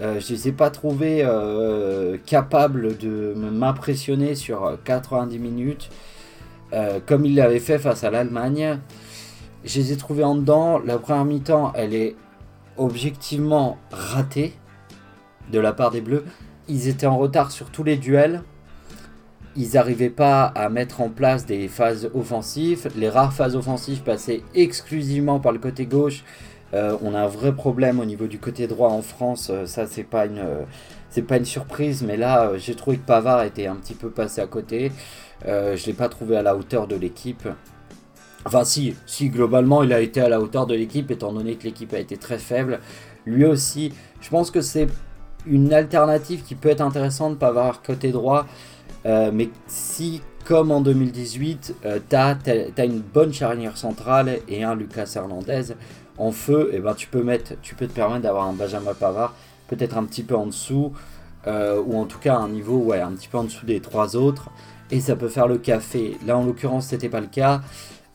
Euh, 0.00 0.20
je 0.20 0.32
les 0.32 0.48
ai 0.48 0.52
pas 0.52 0.70
trouvés 0.70 1.22
euh, 1.24 2.16
capables 2.24 2.96
de 2.98 3.34
m'impressionner 3.36 4.36
sur 4.36 4.78
90 4.84 5.38
minutes, 5.38 5.90
comme 7.06 7.24
ils 7.24 7.34
l'avaient 7.34 7.58
fait 7.58 7.78
face 7.78 8.04
à 8.04 8.10
l'Allemagne. 8.10 8.78
Je 9.64 9.80
les 9.80 9.92
ai 9.92 9.96
trouvés 9.96 10.24
en 10.24 10.36
dedans. 10.36 10.78
La 10.78 10.98
première 10.98 11.24
mi-temps, 11.24 11.72
elle 11.74 11.94
est 11.94 12.14
objectivement 12.78 13.78
ratée 13.90 14.54
de 15.52 15.58
la 15.58 15.72
part 15.72 15.90
des 15.90 16.00
Bleus. 16.00 16.24
Ils 16.68 16.88
étaient 16.88 17.06
en 17.06 17.18
retard 17.18 17.50
sur 17.50 17.70
tous 17.70 17.84
les 17.84 17.96
duels 17.96 18.42
ils 19.58 19.74
n'arrivaient 19.74 20.08
pas 20.08 20.44
à 20.44 20.68
mettre 20.68 21.00
en 21.00 21.08
place 21.08 21.44
des 21.44 21.66
phases 21.66 22.08
offensives. 22.14 22.88
Les 22.96 23.08
rares 23.08 23.32
phases 23.32 23.56
offensives 23.56 24.02
passaient 24.02 24.42
exclusivement 24.54 25.40
par 25.40 25.50
le 25.50 25.58
côté 25.58 25.84
gauche. 25.84 26.22
Euh, 26.74 26.96
on 27.02 27.12
a 27.12 27.20
un 27.20 27.26
vrai 27.26 27.52
problème 27.52 27.98
au 27.98 28.04
niveau 28.04 28.28
du 28.28 28.38
côté 28.38 28.68
droit 28.68 28.90
en 28.90 29.02
France. 29.02 29.50
Euh, 29.50 29.66
ça, 29.66 29.86
c'est 29.86 30.04
pas 30.04 30.26
une, 30.26 30.44
c'est 31.10 31.22
pas 31.22 31.38
une 31.38 31.44
surprise, 31.44 32.04
mais 32.04 32.16
là, 32.16 32.50
euh, 32.50 32.58
j'ai 32.58 32.76
trouvé 32.76 32.98
que 32.98 33.06
Pavard 33.06 33.42
était 33.42 33.66
un 33.66 33.74
petit 33.74 33.94
peu 33.94 34.10
passé 34.10 34.40
à 34.40 34.46
côté. 34.46 34.92
je 35.44 35.86
l'ai 35.86 35.92
pas 35.92 36.08
trouvé 36.08 36.36
à 36.36 36.42
la 36.42 36.54
hauteur 36.54 36.86
de 36.86 36.94
l'équipe. 36.94 37.48
Enfin, 38.44 38.64
si, 38.64 38.94
si 39.06 39.28
globalement, 39.28 39.82
il 39.82 39.92
a 39.92 40.00
été 40.00 40.20
à 40.20 40.28
la 40.28 40.40
hauteur 40.40 40.66
de 40.66 40.74
l'équipe, 40.74 41.10
étant 41.10 41.32
donné 41.32 41.56
que 41.56 41.64
l'équipe 41.64 41.92
a 41.92 41.98
été 41.98 42.16
très 42.16 42.38
faible. 42.38 42.80
Lui 43.26 43.44
aussi, 43.44 43.92
je 44.20 44.30
pense 44.30 44.50
que 44.50 44.60
c'est 44.60 44.88
une 45.46 45.72
alternative 45.72 46.42
qui 46.42 46.54
peut 46.54 46.68
être 46.68 46.80
intéressante, 46.80 47.38
Pavard 47.38 47.82
côté 47.82 48.10
droit. 48.10 48.46
Euh, 49.06 49.30
mais 49.32 49.50
si, 49.66 50.22
comme 50.44 50.70
en 50.70 50.80
2018, 50.80 51.74
tu 52.08 52.16
as, 52.16 52.84
une 52.84 53.00
bonne 53.00 53.32
charnière 53.32 53.76
centrale 53.76 54.38
et 54.48 54.64
un 54.64 54.74
Lucas 54.74 55.12
Hernandez 55.14 55.74
en 56.16 56.32
feu, 56.32 56.70
et 56.72 56.76
eh 56.76 56.80
ben, 56.80 56.94
tu, 56.94 57.06
peux 57.06 57.22
mettre, 57.22 57.52
tu 57.62 57.74
peux 57.74 57.86
te 57.86 57.92
permettre 57.92 58.22
d'avoir 58.22 58.48
un 58.48 58.52
Benjamin 58.52 58.92
Pavard 58.92 59.34
peut-être 59.68 59.96
un 59.96 60.04
petit 60.04 60.24
peu 60.24 60.34
en 60.34 60.46
dessous, 60.46 60.92
euh, 61.46 61.80
ou 61.86 61.96
en 61.96 62.06
tout 62.06 62.18
cas 62.18 62.36
un 62.36 62.48
niveau 62.48 62.78
ouais, 62.78 63.00
un 63.00 63.12
petit 63.12 63.28
peu 63.28 63.38
en 63.38 63.44
dessous 63.44 63.66
des 63.66 63.80
trois 63.80 64.16
autres, 64.16 64.50
et 64.90 65.00
ça 65.00 65.14
peut 65.14 65.28
faire 65.28 65.46
le 65.46 65.58
café. 65.58 66.16
Là, 66.26 66.36
en 66.36 66.44
l'occurrence, 66.44 66.86
c'était 66.86 67.08
pas 67.08 67.20
le 67.20 67.26
cas. 67.26 67.60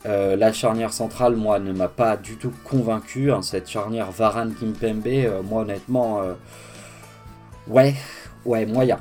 Euh, 0.06 0.36
la 0.36 0.52
charnière 0.52 0.94
centrale, 0.94 1.36
moi, 1.36 1.60
ne 1.60 1.72
m'a 1.72 1.88
pas 1.88 2.18
du 2.18 2.36
tout 2.38 2.52
convaincu. 2.64 3.32
Hein, 3.32 3.42
cette 3.42 3.70
charnière 3.70 4.12
Varane-Kimpembe, 4.12 5.44
moi, 5.44 5.62
honnêtement, 5.62 6.22
ouais, 7.68 7.95
ouais, 8.45 8.66
moyen 8.66 9.00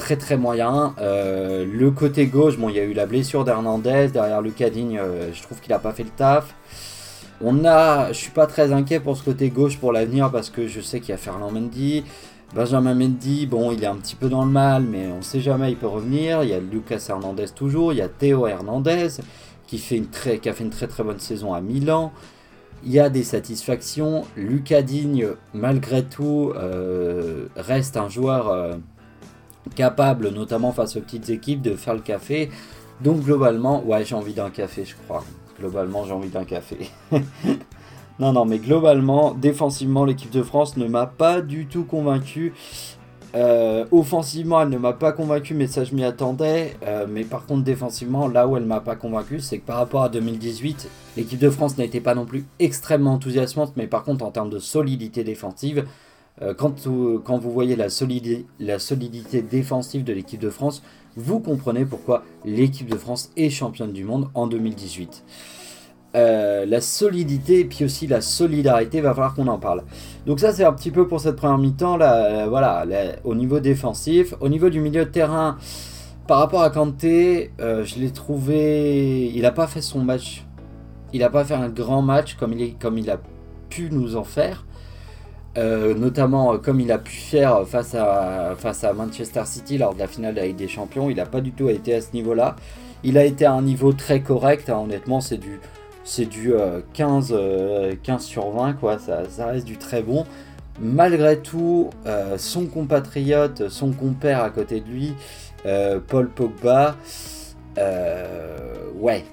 très 0.00 0.16
très 0.16 0.36
moyen. 0.36 0.94
Euh, 0.98 1.64
le 1.70 1.90
côté 1.90 2.26
gauche, 2.26 2.58
bon, 2.58 2.70
il 2.70 2.76
y 2.76 2.80
a 2.80 2.84
eu 2.84 2.94
la 2.94 3.06
blessure 3.06 3.44
d'Hernandez. 3.44 4.08
Derrière 4.12 4.40
le 4.40 4.50
Digne, 4.50 4.98
euh, 4.98 5.30
je 5.32 5.42
trouve 5.42 5.60
qu'il 5.60 5.70
n'a 5.70 5.78
pas 5.78 5.92
fait 5.92 6.04
le 6.04 6.10
taf. 6.10 6.54
On 7.42 7.64
a, 7.64 8.08
je 8.08 8.18
suis 8.18 8.30
pas 8.30 8.46
très 8.46 8.72
inquiet 8.72 8.98
pour 8.98 9.16
ce 9.16 9.22
côté 9.22 9.50
gauche 9.50 9.78
pour 9.78 9.92
l'avenir 9.92 10.30
parce 10.30 10.50
que 10.50 10.66
je 10.66 10.80
sais 10.80 11.00
qu'il 11.00 11.10
y 11.10 11.12
a 11.12 11.18
Fernand 11.18 11.50
Mendy. 11.50 12.04
Benjamin 12.54 12.94
Mendy, 12.94 13.46
bon, 13.46 13.70
il 13.72 13.84
est 13.84 13.86
un 13.86 13.96
petit 13.96 14.16
peu 14.16 14.28
dans 14.28 14.44
le 14.44 14.50
mal, 14.50 14.82
mais 14.82 15.06
on 15.06 15.22
sait 15.22 15.40
jamais, 15.40 15.70
il 15.70 15.76
peut 15.76 15.86
revenir. 15.86 16.42
Il 16.42 16.48
y 16.48 16.54
a 16.54 16.60
Lucas 16.60 17.06
Hernandez 17.08 17.48
toujours. 17.54 17.92
Il 17.92 17.96
y 17.96 18.02
a 18.02 18.08
Théo 18.08 18.46
Hernandez 18.46 19.20
qui, 19.70 19.78
fait 19.78 19.96
une 19.96 20.08
très, 20.08 20.38
qui 20.38 20.48
a 20.48 20.52
fait 20.52 20.64
une 20.64 20.70
très 20.70 20.88
très 20.88 21.04
bonne 21.04 21.20
saison 21.20 21.54
à 21.54 21.60
Milan. 21.60 22.12
Il 22.84 22.90
y 22.90 22.98
a 22.98 23.08
des 23.08 23.22
satisfactions. 23.22 24.24
Lucas 24.36 24.82
Digne, 24.82 25.28
malgré 25.54 26.02
tout, 26.02 26.52
euh, 26.56 27.46
reste 27.54 27.96
un 27.96 28.08
joueur 28.08 28.78
capable, 29.76 30.30
notamment 30.30 30.72
face 30.72 30.96
aux 30.96 31.00
petites 31.00 31.30
équipes, 31.30 31.62
de 31.62 31.76
faire 31.76 31.94
le 31.94 32.00
café. 32.00 32.50
Donc 33.00 33.22
globalement, 33.22 33.84
ouais, 33.84 34.04
j'ai 34.04 34.16
envie 34.16 34.34
d'un 34.34 34.50
café, 34.50 34.84
je 34.84 34.94
crois. 35.04 35.24
Globalement, 35.58 36.04
j'ai 36.04 36.12
envie 36.12 36.30
d'un 36.30 36.44
café. 36.44 36.90
non, 38.18 38.32
non, 38.32 38.44
mais 38.44 38.58
globalement, 38.58 39.34
défensivement, 39.34 40.04
l'équipe 40.04 40.30
de 40.30 40.42
France 40.42 40.76
ne 40.76 40.86
m'a 40.86 41.06
pas 41.06 41.40
du 41.40 41.66
tout 41.66 41.84
convaincu. 41.84 42.54
Euh, 43.34 43.84
offensivement, 43.92 44.60
elle 44.60 44.70
ne 44.70 44.78
m'a 44.78 44.92
pas 44.92 45.12
convaincu, 45.12 45.54
mais 45.54 45.66
ça 45.66 45.84
je 45.84 45.94
m'y 45.94 46.04
attendais. 46.04 46.76
Euh, 46.84 47.06
mais 47.08 47.24
par 47.24 47.46
contre, 47.46 47.62
défensivement, 47.62 48.28
là 48.28 48.48
où 48.48 48.56
elle 48.56 48.64
m'a 48.64 48.80
pas 48.80 48.96
convaincu, 48.96 49.40
c'est 49.40 49.58
que 49.58 49.66
par 49.66 49.76
rapport 49.76 50.02
à 50.02 50.08
2018, 50.08 50.88
l'équipe 51.16 51.38
de 51.38 51.50
France 51.50 51.78
n'a 51.78 51.84
été 51.84 52.00
pas 52.00 52.14
non 52.14 52.26
plus 52.26 52.44
extrêmement 52.58 53.14
enthousiasmante, 53.14 53.74
mais 53.76 53.86
par 53.86 54.04
contre, 54.04 54.24
en 54.24 54.30
termes 54.30 54.50
de 54.50 54.58
solidité 54.58 55.24
défensive, 55.24 55.86
euh, 56.42 56.54
quand, 56.54 56.86
vous 56.86 57.52
voyez 57.52 57.76
la 57.76 57.88
solidité 57.90 59.42
défensive 59.42 60.04
de 60.04 60.12
l'équipe 60.12 60.40
de 60.40 60.50
France, 60.50 60.82
vous 61.16 61.40
comprenez 61.40 61.84
pourquoi 61.84 62.24
l'équipe 62.44 62.88
de 62.88 62.96
France 62.96 63.30
est 63.36 63.50
championne 63.50 63.92
du 63.92 64.04
monde 64.04 64.28
en 64.34 64.46
2018. 64.46 65.24
Euh, 66.16 66.66
la 66.66 66.80
solidité 66.80 67.60
et 67.60 67.64
puis 67.64 67.84
aussi 67.84 68.08
la 68.08 68.20
solidarité, 68.20 69.00
va 69.00 69.14
falloir 69.14 69.32
qu'on 69.34 69.46
en 69.46 69.58
parle. 69.58 69.84
Donc 70.26 70.40
ça 70.40 70.52
c'est 70.52 70.64
un 70.64 70.72
petit 70.72 70.90
peu 70.90 71.06
pour 71.06 71.20
cette 71.20 71.36
première 71.36 71.58
mi-temps 71.58 71.96
là, 71.96 72.48
voilà, 72.48 72.84
au 73.22 73.36
niveau 73.36 73.60
défensif, 73.60 74.34
au 74.40 74.48
niveau 74.48 74.70
du 74.70 74.80
milieu 74.80 75.04
de 75.04 75.10
terrain, 75.10 75.56
par 76.26 76.38
rapport 76.38 76.62
à 76.62 76.70
Kanté, 76.70 77.50
euh, 77.60 77.84
je 77.84 77.98
l'ai 77.98 78.12
trouvé, 78.12 79.32
il 79.34 79.42
n'a 79.42 79.50
pas 79.50 79.66
fait 79.66 79.82
son 79.82 80.00
match, 80.00 80.44
il 81.12 81.20
n'a 81.20 81.28
pas 81.30 81.44
fait 81.44 81.54
un 81.54 81.68
grand 81.68 82.02
match 82.02 82.34
comme 82.34 82.52
il, 82.52 82.76
comme 82.76 82.98
il 82.98 83.10
a 83.10 83.20
pu 83.68 83.88
nous 83.90 84.16
en 84.16 84.24
faire. 84.24 84.64
Euh, 85.58 85.94
notamment 85.94 86.54
euh, 86.54 86.58
comme 86.58 86.78
il 86.78 86.92
a 86.92 86.98
pu 86.98 87.10
faire 87.10 87.66
face 87.66 87.96
à, 87.96 88.54
face 88.56 88.84
à 88.84 88.92
Manchester 88.92 89.42
City 89.46 89.78
lors 89.78 89.94
de 89.94 89.98
la 89.98 90.06
finale 90.06 90.34
de 90.34 90.38
la 90.38 90.46
Ligue 90.46 90.56
des 90.56 90.68
Champions. 90.68 91.10
Il 91.10 91.16
n'a 91.16 91.26
pas 91.26 91.40
du 91.40 91.50
tout 91.50 91.68
été 91.68 91.96
à 91.96 92.00
ce 92.00 92.12
niveau-là. 92.12 92.54
Il 93.02 93.18
a 93.18 93.24
été 93.24 93.44
à 93.44 93.52
un 93.52 93.62
niveau 93.62 93.92
très 93.92 94.20
correct, 94.20 94.70
hein. 94.70 94.78
honnêtement, 94.78 95.20
c'est 95.20 95.38
du, 95.38 95.58
c'est 96.04 96.26
du 96.26 96.52
15, 96.94 97.30
euh, 97.32 97.94
15 98.02 98.22
sur 98.22 98.50
20, 98.50 98.74
quoi. 98.74 98.98
Ça, 98.98 99.46
reste 99.46 99.66
du 99.66 99.76
très 99.76 100.02
bon. 100.02 100.24
Malgré 100.80 101.38
tout, 101.38 101.90
son 102.38 102.64
compatriote, 102.64 103.68
son 103.68 103.92
compère 103.92 104.42
à 104.42 104.48
côté 104.48 104.80
de 104.80 104.88
lui, 104.88 105.12
Paul 106.08 106.30
Pogba, 106.30 106.96
ouais, 108.98 109.24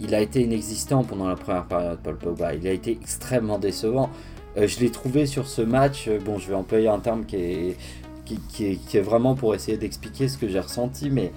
il 0.00 0.14
a 0.14 0.20
été 0.20 0.40
inexistant 0.40 1.04
pendant 1.04 1.28
la 1.28 1.36
première 1.36 1.66
période, 1.66 1.98
Paul 2.02 2.16
Pogba. 2.16 2.54
Il 2.54 2.66
a 2.66 2.72
été 2.72 2.92
extrêmement 2.92 3.58
décevant. 3.58 4.08
je 4.56 4.80
l'ai 4.80 4.90
trouvé 4.90 5.26
sur 5.26 5.46
ce 5.46 5.60
match, 5.60 6.08
bon, 6.24 6.38
je 6.38 6.48
vais 6.48 6.54
employer 6.54 6.88
un 6.88 7.00
terme 7.00 7.26
qui 7.26 7.36
est, 7.36 7.76
qui, 8.24 8.80
est, 8.94 9.00
vraiment 9.00 9.34
pour 9.34 9.54
essayer 9.54 9.76
d'expliquer 9.76 10.28
ce 10.28 10.38
que 10.38 10.48
j'ai 10.48 10.60
ressenti, 10.60 11.10
mais 11.10 11.32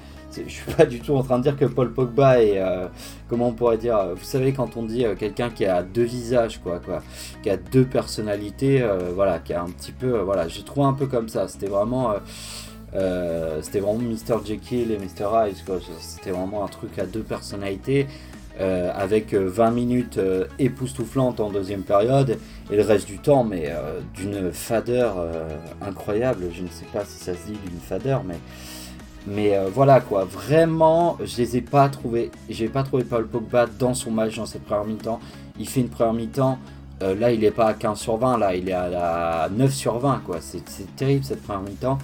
je 0.47 0.51
suis 0.51 0.71
pas 0.77 0.85
du 0.85 0.99
tout 0.99 1.15
en 1.15 1.23
train 1.23 1.37
de 1.37 1.43
dire 1.43 1.57
que 1.57 1.65
Paul 1.65 1.93
Pogba 1.93 2.41
est, 2.41 2.59
euh, 2.59 2.87
comment 3.29 3.49
on 3.49 3.53
pourrait 3.53 3.77
dire, 3.77 3.97
vous 4.15 4.23
savez 4.23 4.53
quand 4.53 4.77
on 4.77 4.83
dit 4.83 5.05
euh, 5.05 5.15
quelqu'un 5.15 5.49
qui 5.49 5.65
a 5.65 5.83
deux 5.83 6.03
visages, 6.03 6.59
quoi, 6.61 6.79
quoi, 6.79 7.01
qui 7.43 7.49
a 7.49 7.57
deux 7.57 7.85
personnalités, 7.85 8.81
euh, 8.81 9.11
voilà, 9.13 9.39
qui 9.39 9.53
a 9.53 9.61
un 9.61 9.69
petit 9.69 9.91
peu, 9.91 10.19
voilà, 10.19 10.47
j'ai 10.47 10.63
trouvé 10.63 10.87
un 10.87 10.93
peu 10.93 11.07
comme 11.07 11.29
ça. 11.29 11.47
C'était 11.47 11.67
vraiment, 11.67 12.15
c'était 13.61 13.79
vraiment 13.79 13.99
Mr 13.99 14.45
Jekyll 14.45 14.91
et 14.91 14.97
Mr 14.97 15.27
Hyde, 15.33 15.65
quoi. 15.65 15.79
C'était 15.99 16.31
vraiment 16.31 16.63
un 16.63 16.67
truc 16.67 16.97
à 16.99 17.05
deux 17.05 17.23
personnalités. 17.23 18.07
avec 18.57 19.33
20 19.33 19.71
minutes 19.71 20.17
époustouflantes 20.59 21.41
en 21.41 21.49
deuxième 21.49 21.81
période 21.83 22.37
et 22.71 22.77
le 22.77 22.83
reste 22.83 23.05
du 23.05 23.17
temps 23.19 23.43
mais 23.43 23.69
d'une 24.13 24.53
fadeur 24.53 25.17
incroyable 25.81 26.45
je 26.53 26.61
ne 26.61 26.69
sais 26.69 26.85
pas 26.93 27.03
si 27.03 27.21
ça 27.21 27.33
se 27.33 27.47
dit 27.47 27.59
d'une 27.67 27.81
fadeur 27.81 28.23
mais 28.23 28.39
mais 29.27 29.55
euh, 29.55 29.69
voilà 29.73 30.01
quoi, 30.01 30.25
vraiment, 30.25 31.17
je 31.23 31.37
les 31.37 31.57
ai 31.57 31.61
pas 31.61 31.89
trouvés. 31.89 32.31
J'ai 32.49 32.67
pas 32.67 32.83
trouvé 32.83 33.03
Paul 33.03 33.27
Pogba 33.27 33.65
dans 33.65 33.93
son 33.93 34.11
match 34.11 34.35
dans 34.37 34.45
cette 34.45 34.65
première 34.65 34.85
mi-temps. 34.85 35.19
Il 35.59 35.67
fait 35.67 35.81
une 35.81 35.89
première 35.89 36.13
mi-temps. 36.13 36.59
Euh, 37.01 37.15
là, 37.15 37.31
il 37.31 37.43
est 37.43 37.51
pas 37.51 37.67
à 37.67 37.73
15 37.73 37.99
sur 37.99 38.17
20, 38.17 38.37
là, 38.37 38.55
il 38.55 38.69
est 38.69 38.73
à, 38.73 38.87
la 38.87 39.49
9 39.51 39.73
sur 39.73 39.97
20, 39.99 40.21
quoi. 40.25 40.37
C'est 40.41 40.95
terrible 40.95 41.25
cette 41.25 41.43
première 41.43 41.63
mi-temps. 41.63 41.97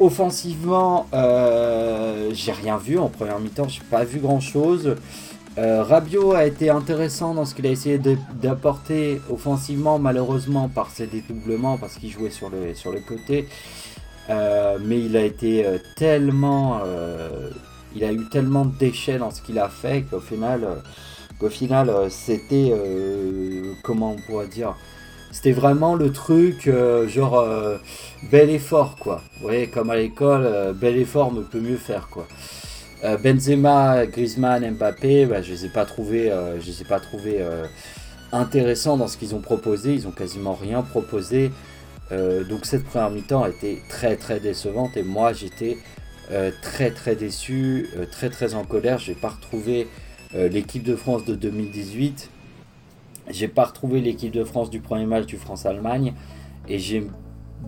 Offensivement, 0.00 1.06
euh, 1.12 2.30
j'ai 2.32 2.52
rien 2.52 2.78
vu 2.78 2.98
en 2.98 3.08
première 3.08 3.38
mi-temps, 3.38 3.68
j'ai 3.68 3.82
pas 3.82 4.04
vu 4.04 4.18
grand 4.20 4.40
chose. 4.40 4.96
Rabiot 5.58 6.32
a 6.32 6.46
été 6.46 6.70
intéressant 6.70 7.34
dans 7.34 7.44
ce 7.44 7.54
qu'il 7.54 7.66
a 7.66 7.70
essayé 7.70 8.00
d'apporter 8.40 9.20
offensivement, 9.28 9.98
malheureusement 9.98 10.70
par 10.70 10.88
ses 10.88 11.06
dédoublements, 11.06 11.76
parce 11.76 11.96
qu'il 11.96 12.10
jouait 12.10 12.30
sur 12.30 12.48
le, 12.48 12.74
sur 12.74 12.90
le 12.90 13.00
côté. 13.00 13.46
Euh, 14.30 14.78
mais 14.80 15.00
il 15.00 15.16
a 15.16 15.22
été 15.22 15.66
euh, 15.66 15.78
tellement. 15.96 16.80
Euh, 16.84 17.50
il 17.94 18.04
a 18.04 18.12
eu 18.12 18.28
tellement 18.28 18.64
de 18.64 18.76
déchets 18.78 19.18
dans 19.18 19.30
ce 19.30 19.42
qu'il 19.42 19.58
a 19.58 19.68
fait 19.68 20.02
qu'au 20.02 20.20
final, 20.20 20.66
qu'au 21.38 21.50
final 21.50 22.10
c'était. 22.10 22.72
comment 23.82 24.12
on 24.12 24.16
pourrait 24.16 24.46
dire 24.46 24.74
C'était 25.30 25.52
vraiment 25.52 25.94
le 25.94 26.10
truc, 26.10 26.70
genre, 27.08 27.46
bel 28.30 28.48
effort, 28.48 28.96
quoi. 28.96 29.20
Vous 29.36 29.42
voyez, 29.42 29.66
comme 29.66 29.90
à 29.90 29.96
l'école, 29.96 30.74
bel 30.74 30.96
effort 30.96 31.34
ne 31.34 31.42
peut 31.42 31.60
mieux 31.60 31.76
faire, 31.76 32.08
quoi. 32.08 32.26
Benzema, 33.22 34.06
Griezmann, 34.06 34.70
Mbappé, 34.70 35.26
bah, 35.26 35.42
je 35.42 35.52
les 35.52 35.66
ai 35.66 35.68
pas 35.68 35.84
trouvés, 35.84 36.32
je 36.60 36.66
les 36.66 36.80
ai 36.80 36.84
pas 36.86 36.98
trouvés 36.98 37.44
intéressants 38.32 38.96
dans 38.96 39.06
ce 39.06 39.18
qu'ils 39.18 39.34
ont 39.34 39.42
proposé. 39.42 39.92
Ils 39.92 40.08
ont 40.08 40.12
quasiment 40.12 40.54
rien 40.54 40.80
proposé. 40.80 41.50
Euh, 42.12 42.44
donc 42.44 42.66
cette 42.66 42.84
première 42.84 43.10
mi-temps 43.10 43.42
a 43.42 43.48
été 43.48 43.82
très 43.88 44.16
très 44.16 44.38
décevante 44.38 44.96
et 44.96 45.02
moi 45.02 45.32
j'étais 45.32 45.78
euh, 46.30 46.50
très 46.60 46.90
très 46.90 47.16
déçu, 47.16 47.88
euh, 47.96 48.04
très 48.10 48.28
très 48.28 48.54
en 48.54 48.64
colère. 48.64 48.98
J'ai 48.98 49.14
pas 49.14 49.30
retrouvé 49.30 49.88
l'équipe 50.34 50.82
de 50.82 50.96
France 50.96 51.26
de 51.26 51.34
2018. 51.34 52.30
J'ai 53.28 53.48
pas 53.48 53.66
retrouvé 53.66 54.00
l'équipe 54.00 54.32
de 54.32 54.44
France 54.44 54.70
du 54.70 54.80
premier 54.80 55.04
match 55.04 55.26
du 55.26 55.36
France-Allemagne 55.36 56.14
et 56.68 56.78
j'ai 56.78 57.06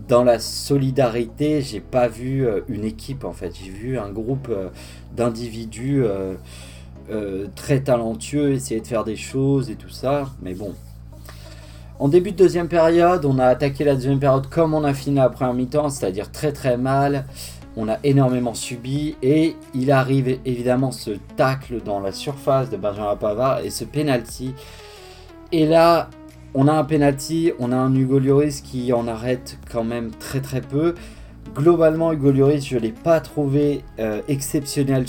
dans 0.09 0.25
la 0.25 0.39
solidarité, 0.39 1.61
j'ai 1.61 1.81
pas 1.81 2.09
vu 2.09 2.49
une 2.69 2.85
équipe 2.85 3.25
en 3.25 3.35
fait. 3.35 3.55
J'ai 3.55 3.69
vu 3.71 3.99
un 3.99 4.11
groupe 4.11 4.51
d'individus 5.15 6.05
très 7.55 7.81
talentueux 7.81 8.53
essayer 8.53 8.81
de 8.81 8.87
faire 8.87 9.05
des 9.05 9.17
choses 9.17 9.69
et 9.69 9.77
tout 9.77 9.91
ça. 9.91 10.31
Mais 10.41 10.55
bon, 10.55 10.75
en 12.01 12.09
début 12.09 12.33
de 12.33 12.37
deuxième 12.37 12.67
période, 12.67 13.25
on 13.25 13.39
a 13.39 13.47
attaqué 13.47 13.85
la 13.85 13.95
deuxième 13.95 14.19
période 14.19 14.49
comme 14.49 14.75
on 14.75 14.83
a 14.83 14.93
fini 14.95 15.17
la 15.17 15.29
première 15.29 15.55
mi-temps, 15.55 15.91
c'est-à-dire 15.91 16.33
très 16.33 16.53
très 16.53 16.77
mal. 16.77 17.25
On 17.77 17.89
a 17.89 17.99
énormément 18.03 18.55
subi 18.55 19.17
et 19.23 19.57
il 19.75 19.93
arrive 19.93 20.39
évidemment 20.45 20.91
ce 20.91 21.13
tacle 21.37 21.81
dans 21.85 22.01
la 22.01 22.13
surface 22.13 22.69
de 22.71 22.77
Benjamin 22.77 23.15
Pavard 23.17 23.61
et 23.61 23.71
ce 23.71 23.85
penalty. 23.85 24.55
Et 25.53 25.67
là, 25.67 26.11
on 26.55 26.67
a 26.67 26.73
un 26.73 26.85
penalty, 26.85 27.53
on 27.61 27.71
a 27.71 27.77
un 27.77 27.95
Hugo 27.95 28.19
Lloris 28.19 28.61
qui 28.61 28.93
en 28.93 29.07
arrête 29.07 29.59
quand 29.71 29.85
même 29.85 30.11
très 30.11 30.41
très 30.41 30.61
peu. 30.61 30.95
Globalement, 31.55 32.13
Hugo 32.13 32.33
Lloris, 32.33 32.67
je 32.67 32.77
ne 32.77 32.81
l'ai 32.81 32.93
pas 32.93 33.21
trouvé 33.21 33.85
euh, 34.01 34.21
exceptionnel 34.27 35.05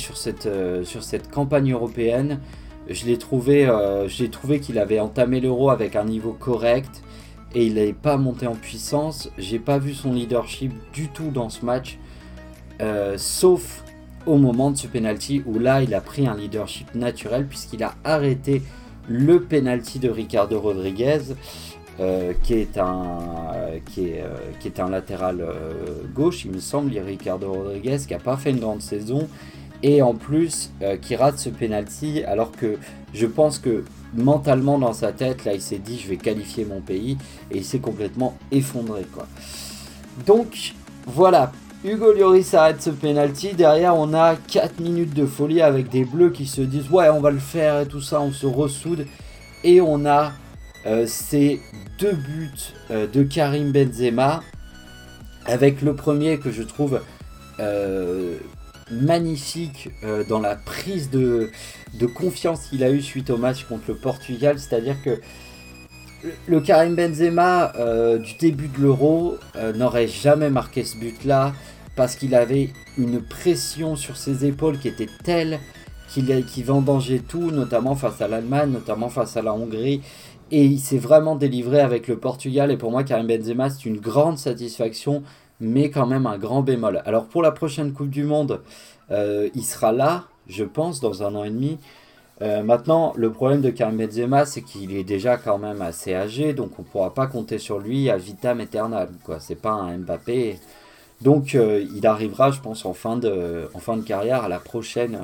euh, 0.46 0.84
sur 0.84 1.04
cette 1.04 1.32
campagne 1.32 1.72
européenne. 1.72 2.40
Je 2.90 3.06
l'ai 3.06 3.18
trouvé, 3.18 3.66
euh, 3.68 4.08
trouvé 4.32 4.60
qu'il 4.60 4.78
avait 4.78 5.00
entamé 5.00 5.40
l'euro 5.40 5.70
avec 5.72 5.96
un 5.96 6.06
niveau 6.06 6.34
correct 6.34 7.04
et 7.56 7.66
il 7.66 7.76
n'avait 7.76 7.94
pas 7.94 8.18
monté 8.18 8.46
en 8.46 8.56
puissance. 8.56 9.30
J'ai 9.38 9.60
pas 9.60 9.80
vu 9.80 9.94
son 9.94 10.14
leadership 10.14 10.72
du 10.94 11.08
tout 11.10 11.32
dans 11.32 11.50
ce 11.50 11.66
match, 11.66 11.98
euh, 12.82 13.16
sauf 13.18 13.84
au 14.28 14.38
moment 14.38 14.72
de 14.72 14.78
ce 14.78 14.88
penalty 14.88 15.42
où 15.46 15.58
là 15.58 15.82
il 15.82 15.94
a 15.94 16.02
pris 16.02 16.28
un 16.28 16.36
leadership 16.36 16.94
naturel 16.94 17.48
puisqu'il 17.48 17.84
a 17.84 17.96
arrêté 18.04 18.62
le 19.08 19.42
penalty 19.42 20.00
de 20.00 20.10
Ricardo 20.10 20.60
Rodriguez. 20.60 21.22
Euh, 22.02 22.34
qui, 22.44 22.56
est 22.56 22.78
un, 22.78 23.22
qui, 23.90 24.08
est, 24.08 24.26
qui 24.60 24.68
est 24.68 24.82
un 24.82 24.90
latéral 24.90 25.42
gauche, 26.14 26.44
il 26.44 26.52
me 26.52 26.60
semble, 26.60 26.92
Ricardo 27.00 27.50
Rodriguez, 27.54 28.00
qui 28.06 28.12
n'a 28.12 28.20
pas 28.20 28.36
fait 28.36 28.50
une 28.50 28.60
grande 28.60 28.82
saison 28.82 29.30
et 29.84 30.02
en 30.02 30.14
plus 30.14 30.72
euh, 30.82 30.98
qui 30.98 31.16
rate 31.16 31.38
ce 31.38 31.50
penalty 31.50 32.24
alors 32.24 32.52
que 32.52 32.78
je 33.14 33.26
pense 33.26 33.60
que 33.60 33.84
mentalement 34.14 34.80
dans 34.80 34.94
sa 34.94 35.12
tête 35.12 35.46
là 35.46 35.54
il 35.54 35.62
s'est 35.62 35.78
dit 35.78 36.00
je 36.00 36.10
vais 36.10 36.18
qualifier 36.18 36.66
mon 36.66 36.82
pays 36.82 37.18
et 37.52 37.58
il 37.58 37.66
s'est 37.66 37.80
complètement 37.80 38.38
effondré 38.52 39.06
quoi. 39.14 39.28
Donc 40.26 40.74
voilà, 41.06 41.52
Hugo 41.84 42.14
Lloris 42.14 42.54
arrête 42.56 42.82
ce 42.82 42.90
penalty, 42.90 43.54
derrière 43.54 43.96
on 43.96 44.14
a 44.14 44.36
4 44.36 44.80
minutes 44.80 45.14
de 45.14 45.26
folie 45.26 45.62
avec 45.62 45.90
des 45.90 46.04
bleus 46.04 46.32
qui 46.32 46.48
se 46.48 46.62
disent 46.62 46.90
ouais 46.90 47.10
on 47.10 47.22
va 47.22 47.30
le 47.30 47.40
faire 47.40 47.82
et 47.82 47.86
tout 47.86 48.02
ça, 48.02 48.22
on 48.22 48.32
se 48.32 48.48
ressoude. 48.48 49.06
Et 49.64 49.82
on 49.82 50.06
a 50.06 50.32
euh, 50.86 51.06
ces 51.08 51.60
deux 52.00 52.14
buts 52.14 52.74
euh, 52.92 53.08
de 53.08 53.24
Karim 53.24 53.72
Benzema 53.72 54.42
avec 55.46 55.82
le 55.82 55.96
premier 55.96 56.40
que 56.40 56.52
je 56.52 56.64
trouve 56.64 57.02
magnifique 58.92 59.90
euh, 60.04 60.24
dans 60.28 60.40
la 60.40 60.56
prise 60.56 61.10
de, 61.10 61.50
confiance 62.14 62.68
qu'il 62.68 62.84
a 62.84 62.92
eu 62.92 63.02
suite 63.02 63.30
au 63.30 63.38
match 63.38 63.66
contre 63.66 63.86
le 63.88 63.96
Portugal. 63.96 64.60
C'est-à-dire 64.60 65.02
que 65.04 65.20
le 66.48 66.60
Karim 66.60 66.96
Benzema 66.96 67.74
euh, 67.76 68.18
du 68.18 68.36
début 68.36 68.68
de 68.68 68.82
l'Euro 68.82 69.36
euh, 69.56 69.74
n'aurait 69.74 70.08
jamais 70.08 70.50
marqué 70.50 70.84
ce 70.84 70.98
but-là 70.98 71.54
parce 71.96 72.16
qu'il 72.16 72.36
avait 72.36 72.70
une 72.98 73.22
pression 73.22 73.96
sur 73.96 74.18
ses 74.18 74.46
épaules 74.46 74.80
qui 74.80 74.88
était 74.88 75.10
telle 75.24 75.60
qu'il 76.08 76.64
vendangeait 76.64 77.20
tout, 77.20 77.52
notamment 77.52 77.96
face 77.96 78.22
à 78.22 78.28
l'Allemagne, 78.28 78.72
notamment 78.72 79.10
face 79.10 79.36
à 79.36 79.42
la 79.42 79.54
Hongrie. 79.54 80.02
Et 80.52 80.64
il 80.64 80.80
s'est 80.80 80.98
vraiment 80.98 81.36
délivré 81.36 81.82
avec 81.82 82.08
le 82.08 82.18
Portugal. 82.18 82.72
Et 82.72 82.78
pour 82.78 82.92
moi, 82.92 83.04
Karim 83.04 83.28
Benzema, 83.28 83.70
c'est 83.70 83.86
une 83.86 84.00
grande 84.00 84.38
satisfaction 84.38 85.24
mais 85.60 85.90
quand 85.90 86.06
même 86.06 86.28
un 86.28 86.38
grand 86.38 86.62
bémol. 86.62 87.02
Alors 87.06 87.26
pour 87.26 87.42
la 87.42 87.52
prochaine 87.52 87.94
Coupe 87.94 88.10
du 88.10 88.24
Monde, 88.24 88.62
euh, 89.12 89.50
il 89.56 89.64
sera 89.64 89.92
là, 89.92 90.26
je 90.48 90.64
pense, 90.64 91.00
dans 91.00 91.24
un 91.24 91.36
an 91.36 91.44
et 91.44 91.50
demi. 91.50 91.78
Euh, 92.42 92.64
maintenant, 92.64 93.14
le 93.16 93.32
problème 93.32 93.62
de 93.62 93.70
Karim 93.70 93.98
Benzema, 93.98 94.46
c'est 94.46 94.62
qu'il 94.62 94.94
est 94.96 95.06
déjà 95.06 95.38
quand 95.38 95.58
même 95.58 95.82
assez 95.82 96.14
âgé, 96.14 96.54
donc 96.54 96.78
on 96.78 96.82
ne 96.82 96.88
pourra 96.88 97.14
pas 97.14 97.28
compter 97.28 97.60
sur 97.60 97.80
lui 97.80 98.10
à 98.10 98.18
vitam 98.18 98.60
aeternam. 98.60 99.10
Quoi, 99.24 99.40
c'est 99.40 99.56
pas 99.56 99.72
un 99.72 99.98
Mbappé. 99.98 100.60
Donc 101.22 101.56
euh, 101.56 101.86
il 101.96 102.06
arrivera, 102.06 102.52
je 102.52 102.60
pense, 102.60 102.86
en 102.86 102.94
fin 102.94 103.16
de, 103.18 103.70
carrière 104.06 104.44
à 104.44 104.50
la 104.50 104.60
prochaine, 104.60 105.18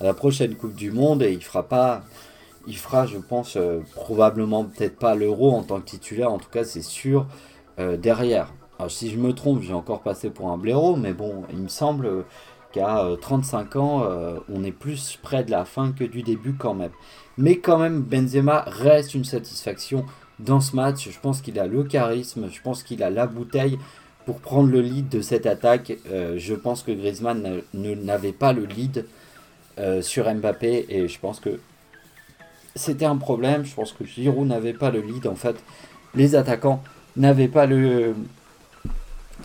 à 0.00 0.04
la 0.04 0.14
prochaine 0.14 0.54
Coupe 0.54 0.74
du 0.74 0.90
Monde 0.90 1.22
et 1.22 1.32
il 1.32 1.44
fera 1.44 1.64
pas, 1.64 2.02
il 2.66 2.78
fera, 2.78 3.04
je 3.06 3.18
pense, 3.18 3.58
probablement 3.94 4.64
peut-être 4.64 4.96
pas 4.96 5.14
l'Euro 5.14 5.52
en 5.52 5.62
tant 5.62 5.80
que 5.80 5.86
titulaire. 5.90 6.32
En 6.32 6.38
tout 6.38 6.48
cas, 6.50 6.64
c'est 6.64 6.82
sûr 6.82 7.26
derrière. 7.76 8.48
Alors, 8.78 8.90
si 8.90 9.10
je 9.10 9.18
me 9.18 9.32
trompe, 9.32 9.62
j'ai 9.62 9.72
encore 9.72 10.02
passé 10.02 10.30
pour 10.30 10.50
un 10.50 10.58
blaireau, 10.58 10.96
mais 10.96 11.12
bon, 11.12 11.44
il 11.52 11.58
me 11.58 11.68
semble 11.68 12.24
qu'à 12.72 13.06
35 13.20 13.76
euh, 13.76 13.78
ans, 13.78 14.02
euh, 14.02 14.38
on 14.52 14.64
est 14.64 14.72
plus 14.72 15.18
près 15.22 15.44
de 15.44 15.50
la 15.52 15.64
fin 15.64 15.92
que 15.92 16.02
du 16.02 16.22
début 16.22 16.54
quand 16.54 16.74
même. 16.74 16.90
Mais 17.38 17.58
quand 17.58 17.78
même, 17.78 18.02
Benzema 18.02 18.64
reste 18.66 19.14
une 19.14 19.24
satisfaction 19.24 20.04
dans 20.40 20.60
ce 20.60 20.74
match. 20.74 21.08
Je 21.08 21.20
pense 21.20 21.40
qu'il 21.40 21.60
a 21.60 21.68
le 21.68 21.84
charisme, 21.84 22.48
je 22.50 22.60
pense 22.62 22.82
qu'il 22.82 23.04
a 23.04 23.10
la 23.10 23.26
bouteille 23.28 23.78
pour 24.26 24.40
prendre 24.40 24.70
le 24.70 24.80
lead 24.80 25.08
de 25.08 25.20
cette 25.20 25.46
attaque. 25.46 25.96
Euh, 26.10 26.34
je 26.36 26.54
pense 26.54 26.82
que 26.82 26.90
Griezmann 26.90 27.62
n'avait 27.74 28.32
pas 28.32 28.52
le 28.52 28.64
lead 28.64 29.06
sur 30.02 30.32
Mbappé 30.32 30.86
et 30.88 31.08
je 31.08 31.18
pense 31.18 31.40
que 31.40 31.58
c'était 32.76 33.04
un 33.04 33.16
problème. 33.16 33.64
Je 33.64 33.74
pense 33.74 33.92
que 33.92 34.04
Giroud 34.04 34.46
n'avait 34.46 34.72
pas 34.72 34.90
le 34.90 35.00
lead 35.00 35.26
en 35.26 35.34
fait. 35.34 35.56
les 36.14 36.36
attaquants 36.36 36.82
n'avaient 37.16 37.48
pas 37.48 37.66
le 37.66 38.14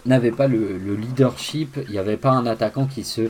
n'avait 0.05 0.31
pas 0.31 0.47
le, 0.47 0.77
leadership, 0.95 1.79
il 1.87 1.91
n'y 1.91 1.97
avait 1.97 2.17
pas 2.17 2.31
un 2.31 2.45
attaquant 2.45 2.85
qui 2.85 3.03
se 3.03 3.29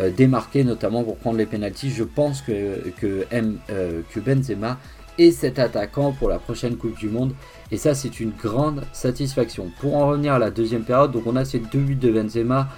euh, 0.00 0.10
démarquait 0.10 0.64
notamment 0.64 1.04
pour 1.04 1.16
prendre 1.16 1.38
les 1.38 1.46
pénalties. 1.46 1.90
Je 1.90 2.04
pense 2.04 2.42
que, 2.42 2.90
que, 3.00 3.26
euh, 3.32 4.00
que 4.12 4.20
Benzema 4.20 4.78
est 5.18 5.32
cet 5.32 5.58
attaquant 5.58 6.12
pour 6.12 6.28
la 6.28 6.38
prochaine 6.38 6.76
Coupe 6.76 6.96
du 6.96 7.08
Monde 7.08 7.34
et 7.70 7.76
ça 7.76 7.94
c'est 7.94 8.20
une 8.20 8.30
grande 8.30 8.84
satisfaction. 8.92 9.70
Pour 9.80 9.96
en 9.96 10.08
revenir 10.08 10.34
à 10.34 10.38
la 10.38 10.50
deuxième 10.50 10.84
période, 10.84 11.12
donc 11.12 11.26
on 11.26 11.36
a 11.36 11.44
ces 11.44 11.58
deux 11.58 11.80
buts 11.80 11.96
de 11.96 12.10
Benzema. 12.10 12.68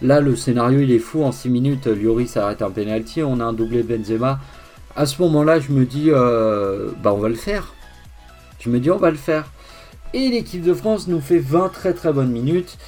Là 0.00 0.20
le 0.20 0.36
scénario 0.36 0.80
il 0.80 0.92
est 0.92 1.00
fou, 1.00 1.24
en 1.24 1.32
6 1.32 1.48
minutes 1.50 1.86
Lloris 1.86 2.36
arrête 2.36 2.62
un 2.62 2.70
penalty, 2.70 3.22
on 3.22 3.40
a 3.40 3.44
un 3.44 3.52
doublé 3.52 3.82
Benzema. 3.82 4.38
À 4.94 5.06
ce 5.06 5.20
moment-là 5.22 5.60
je 5.60 5.72
me 5.72 5.84
dis 5.84 6.06
euh, 6.08 6.90
bah 7.02 7.12
on 7.12 7.18
va 7.18 7.28
le 7.28 7.34
faire. 7.34 7.74
Je 8.60 8.70
me 8.70 8.78
dis 8.78 8.90
on 8.90 8.98
va 8.98 9.10
le 9.10 9.16
faire. 9.16 9.50
Et 10.14 10.30
l'équipe 10.30 10.62
de 10.62 10.72
France 10.72 11.06
nous 11.06 11.20
fait 11.20 11.38
20 11.38 11.68
très 11.68 11.92
très 11.92 12.12
bonnes 12.12 12.30
minutes. 12.30 12.78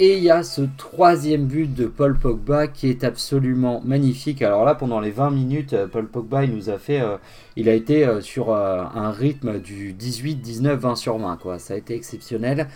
Et 0.00 0.16
il 0.16 0.22
y 0.22 0.30
a 0.30 0.44
ce 0.44 0.62
troisième 0.76 1.46
but 1.46 1.74
de 1.74 1.86
Paul 1.86 2.16
Pogba 2.16 2.68
qui 2.68 2.88
est 2.88 3.02
absolument 3.02 3.82
magnifique. 3.84 4.42
Alors 4.42 4.64
là, 4.64 4.76
pendant 4.76 5.00
les 5.00 5.10
20 5.10 5.30
minutes, 5.32 5.72
euh, 5.72 5.88
Paul 5.88 6.06
Pogba, 6.06 6.44
il 6.44 6.54
nous 6.54 6.70
a 6.70 6.78
fait, 6.78 7.00
euh, 7.00 7.16
il 7.56 7.68
a 7.68 7.72
été 7.72 8.06
euh, 8.06 8.20
sur 8.20 8.54
un 8.54 9.10
rythme 9.10 9.58
du 9.58 9.92
18, 9.92 10.36
19, 10.36 10.78
20 10.78 10.94
sur 10.94 11.18
20. 11.18 11.36
Quoi. 11.38 11.58
Ça 11.58 11.74
a 11.74 11.76
été 11.76 11.96
exceptionnel. 11.96 12.68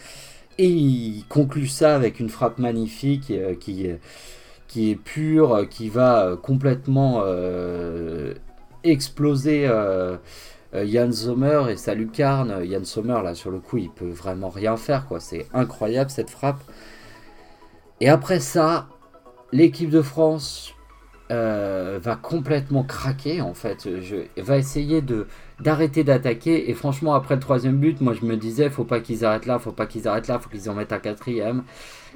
Et 0.59 0.67
il 0.67 1.25
conclut 1.29 1.69
ça 1.69 1.95
avec 1.95 2.19
une 2.19 2.29
frappe 2.29 2.59
magnifique 2.59 3.33
qui, 3.61 3.87
qui 4.67 4.91
est 4.91 4.97
pure, 4.97 5.67
qui 5.71 5.89
va 5.89 6.37
complètement 6.43 7.25
exploser 8.85 9.67
Yann 10.75 11.11
euh, 11.11 11.13
Sommer 11.13 11.65
et 11.71 11.77
sa 11.77 11.95
lucarne. 11.95 12.65
Yann 12.65 12.85
Sommer, 12.85 13.21
là, 13.23 13.35
sur 13.35 13.51
le 13.51 13.59
coup, 13.59 13.79
il 13.79 13.91
peut 13.91 14.11
vraiment 14.11 14.49
rien 14.49 14.77
faire, 14.77 15.07
quoi. 15.07 15.21
C'est 15.21 15.47
incroyable 15.53 16.11
cette 16.11 16.31
frappe. 16.31 16.61
Et 18.01 18.09
après 18.09 18.41
ça, 18.41 18.89
l'équipe 19.53 19.91
de 19.91 20.03
France 20.03 20.75
euh, 21.31 21.99
va 22.03 22.17
complètement 22.17 22.85
craquer, 22.85 23.41
en 23.41 23.55
fait. 23.55 23.89
Je, 24.01 24.17
va 24.43 24.57
essayer 24.57 25.03
d'arrêter 25.61 26.05
d'attaquer. 26.05 26.71
Et 26.71 26.75
franchement, 26.75 27.15
après 27.15 27.35
le 27.35 27.41
troisième 27.41 27.79
but, 27.79 28.01
moi, 28.01 28.15
je 28.15 28.25
me 28.27 28.37
disais, 28.37 28.71
faut 28.71 28.85
pas 28.85 29.01
qu'ils 29.01 29.25
arrêtent 29.25 29.47
là, 29.47 29.59
faut 29.59 29.73
pas 29.73 29.87
qu'ils 29.87 30.09
arrêtent 30.09 30.29
là, 30.29 30.39
faut 30.39 30.49
qu'ils 30.49 30.69
en 30.69 30.75
mettent 30.75 30.93
un 30.93 30.99
quatrième. 30.99 31.65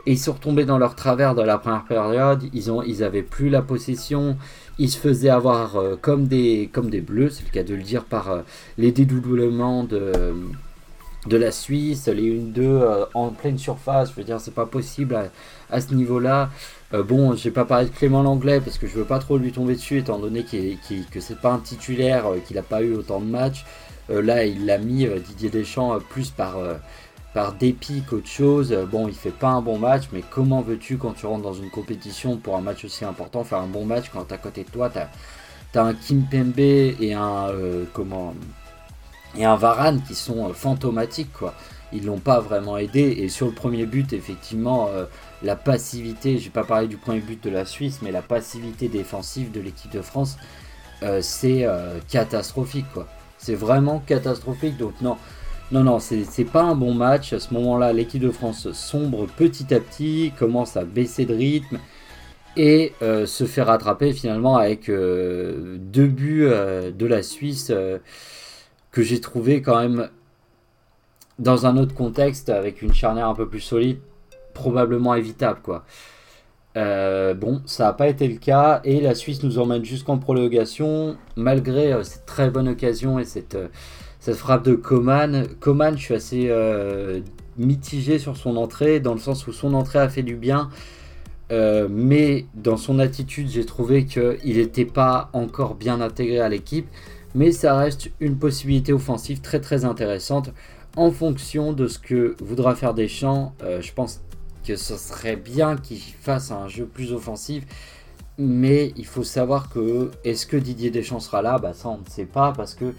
Et 0.06 0.12
ils 0.12 0.18
sont 0.18 0.32
retombés 0.32 0.64
dans 0.64 0.78
leur 0.78 0.94
travers 0.94 1.34
de 1.34 1.42
la 1.42 1.58
première 1.58 1.84
période. 1.84 2.44
Ils 2.52 2.70
ont, 2.70 2.82
ils 2.82 3.02
avaient 3.02 3.22
plus 3.22 3.48
la 3.48 3.62
possession. 3.62 4.36
Ils 4.78 4.90
se 4.90 4.98
faisaient 4.98 5.30
avoir 5.30 5.76
euh, 5.76 5.96
comme, 6.00 6.26
des, 6.26 6.68
comme 6.72 6.90
des 6.90 7.00
bleus, 7.00 7.30
c'est 7.30 7.44
le 7.44 7.50
cas 7.50 7.62
de 7.62 7.74
le 7.74 7.82
dire, 7.82 8.04
par 8.04 8.30
euh, 8.30 8.42
les 8.76 8.92
dédoublements 8.92 9.84
de, 9.84 10.12
de 11.26 11.36
la 11.36 11.50
Suisse, 11.50 12.08
les 12.08 12.38
1-2 12.38 12.60
euh, 12.60 13.04
en 13.14 13.30
pleine 13.30 13.58
surface. 13.58 14.10
Je 14.10 14.16
veux 14.16 14.24
dire, 14.24 14.40
c'est 14.40 14.54
pas 14.54 14.66
possible 14.66 15.16
à, 15.70 15.80
ce 15.80 15.94
niveau-là. 15.94 16.50
bon, 16.92 17.34
je 17.34 17.44
vais 17.44 17.50
pas 17.50 17.64
parler 17.64 17.86
de 17.86 17.94
Clément 17.94 18.22
Langlais 18.22 18.60
parce 18.60 18.78
que 18.78 18.86
je 18.86 18.94
veux 18.94 19.04
pas 19.04 19.18
trop 19.18 19.38
lui 19.38 19.50
tomber 19.50 19.74
dessus, 19.74 19.98
étant 19.98 20.18
donné 20.18 20.44
qu'il 20.44 20.78
que 21.10 21.20
c'est 21.20 21.40
pas 21.40 21.52
un 21.52 21.58
titulaire, 21.58 22.26
qu'il 22.46 22.56
n'a 22.56 22.62
pas 22.62 22.82
eu 22.82 22.94
autant 22.94 23.20
de 23.20 23.26
matchs. 23.26 23.64
là, 24.08 24.44
il 24.44 24.66
l'a 24.66 24.78
mis 24.78 25.08
Didier 25.26 25.50
Deschamps 25.50 25.98
plus 26.10 26.30
par 26.30 26.58
par 27.36 27.52
dépit 27.52 28.00
qu'autre 28.00 28.26
chose. 28.26 28.74
Bon, 28.90 29.08
il 29.08 29.14
fait 29.14 29.28
pas 29.28 29.50
un 29.50 29.60
bon 29.60 29.78
match, 29.78 30.04
mais 30.10 30.22
comment 30.22 30.62
veux-tu, 30.62 30.96
quand 30.96 31.12
tu 31.12 31.26
rentres 31.26 31.42
dans 31.42 31.52
une 31.52 31.68
compétition 31.68 32.38
pour 32.38 32.56
un 32.56 32.62
match 32.62 32.86
aussi 32.86 33.04
important, 33.04 33.44
faire 33.44 33.58
un 33.58 33.66
bon 33.66 33.84
match 33.84 34.06
quand 34.10 34.32
à 34.32 34.38
côté 34.38 34.64
de 34.64 34.70
toi, 34.70 34.88
tu 34.88 34.98
as, 35.78 35.82
un 35.82 35.92
Kim 35.92 36.22
Pembe 36.22 36.58
et 36.58 37.12
un, 37.12 37.48
euh, 37.50 37.84
comment, 37.92 38.32
et 39.36 39.44
un 39.44 39.54
Varane 39.54 40.00
qui 40.08 40.14
sont 40.14 40.48
euh, 40.48 40.54
fantomatiques, 40.54 41.30
quoi. 41.34 41.52
Ils 41.92 42.06
l'ont 42.06 42.20
pas 42.20 42.40
vraiment 42.40 42.78
aidé. 42.78 43.02
Et 43.02 43.28
sur 43.28 43.48
le 43.48 43.52
premier 43.52 43.84
but, 43.84 44.14
effectivement, 44.14 44.88
euh, 44.88 45.04
la 45.42 45.56
passivité, 45.56 46.38
j'ai 46.38 46.48
pas 46.48 46.64
parlé 46.64 46.88
du 46.88 46.96
premier 46.96 47.20
but 47.20 47.44
de 47.44 47.50
la 47.50 47.66
Suisse, 47.66 47.98
mais 48.00 48.12
la 48.12 48.22
passivité 48.22 48.88
défensive 48.88 49.52
de 49.52 49.60
l'équipe 49.60 49.92
de 49.92 50.00
France, 50.00 50.38
c'est 51.20 51.66
catastrophique, 52.08 52.86
quoi. 52.94 53.06
C'est 53.36 53.54
vraiment 53.54 53.98
catastrophique. 54.06 54.78
Donc, 54.78 54.94
non, 55.02 55.18
non, 55.72 55.82
non, 55.82 55.98
c'est 55.98 56.44
pas 56.44 56.62
un 56.62 56.76
bon 56.76 56.94
match. 56.94 57.32
À 57.32 57.40
ce 57.40 57.52
moment-là, 57.54 57.92
l'équipe 57.92 58.22
de 58.22 58.30
France 58.30 58.70
sombre 58.72 59.26
petit 59.26 59.74
à 59.74 59.80
petit, 59.80 60.32
commence 60.38 60.76
à 60.76 60.84
baisser 60.84 61.24
de 61.24 61.34
rythme 61.34 61.78
et 62.56 62.92
euh, 63.02 63.26
se 63.26 63.44
fait 63.44 63.62
rattraper 63.62 64.12
finalement 64.12 64.56
avec 64.56 64.88
euh, 64.88 65.76
deux 65.78 66.06
buts 66.06 66.46
euh, 66.46 66.90
de 66.90 67.06
la 67.06 67.22
Suisse 67.22 67.72
que 68.90 69.02
j'ai 69.02 69.20
trouvé 69.20 69.60
quand 69.60 69.78
même 69.78 70.08
dans 71.38 71.66
un 71.66 71.76
autre 71.76 71.94
contexte 71.94 72.48
avec 72.48 72.80
une 72.80 72.94
charnière 72.94 73.28
un 73.28 73.34
peu 73.34 73.48
plus 73.48 73.60
solide, 73.60 73.98
probablement 74.54 75.14
évitable 75.14 75.60
quoi. 75.62 75.84
bon, 76.74 77.60
ça 77.66 77.84
n'a 77.84 77.92
pas 77.92 78.08
été 78.08 78.26
le 78.26 78.38
cas 78.38 78.80
et 78.84 79.00
la 79.00 79.14
Suisse 79.14 79.42
nous 79.42 79.58
emmène 79.58 79.84
jusqu'en 79.84 80.16
prolongation 80.16 81.18
malgré 81.34 82.02
cette 82.04 82.24
très 82.24 82.50
bonne 82.50 82.68
occasion 82.68 83.18
et 83.18 83.24
cette 83.24 83.58
cette 84.26 84.38
frappe 84.38 84.64
de 84.64 84.74
Coman. 84.74 85.46
Coman, 85.60 85.96
je 85.96 86.02
suis 86.02 86.14
assez 86.14 86.46
euh, 86.48 87.20
mitigé 87.56 88.18
sur 88.18 88.36
son 88.36 88.56
entrée, 88.56 88.98
dans 88.98 89.14
le 89.14 89.20
sens 89.20 89.46
où 89.46 89.52
son 89.52 89.72
entrée 89.72 90.00
a 90.00 90.08
fait 90.08 90.24
du 90.24 90.34
bien. 90.34 90.68
Euh, 91.52 91.86
mais 91.88 92.46
dans 92.56 92.76
son 92.76 92.98
attitude, 92.98 93.48
j'ai 93.48 93.64
trouvé 93.64 94.04
qu'il 94.04 94.56
n'était 94.56 94.84
pas 94.84 95.30
encore 95.32 95.76
bien 95.76 96.00
intégré 96.00 96.40
à 96.40 96.48
l'équipe. 96.48 96.88
Mais 97.36 97.52
ça 97.52 97.76
reste 97.76 98.10
une 98.18 98.36
possibilité 98.36 98.92
offensive 98.92 99.42
très 99.42 99.60
très 99.60 99.84
intéressante 99.84 100.50
en 100.96 101.12
fonction 101.12 101.72
de 101.72 101.86
ce 101.86 102.00
que 102.00 102.34
voudra 102.40 102.74
faire 102.74 102.94
Deschamps. 102.94 103.54
Euh, 103.62 103.80
je 103.80 103.92
pense 103.92 104.22
que 104.66 104.74
ce 104.74 104.96
serait 104.96 105.36
bien 105.36 105.76
qu'il 105.76 106.00
fasse 106.00 106.50
un 106.50 106.66
jeu 106.66 106.86
plus 106.86 107.12
offensif. 107.12 107.62
Mais 108.38 108.92
il 108.96 109.06
faut 109.06 109.22
savoir 109.22 109.68
que 109.68 110.10
est-ce 110.24 110.46
que 110.46 110.56
Didier 110.56 110.90
Deschamps 110.90 111.20
sera 111.20 111.42
là? 111.42 111.60
Bah, 111.60 111.74
Ça, 111.74 111.90
on 111.90 111.98
ne 111.98 112.10
sait 112.10 112.26
pas 112.26 112.52
parce 112.52 112.74
que 112.74 112.92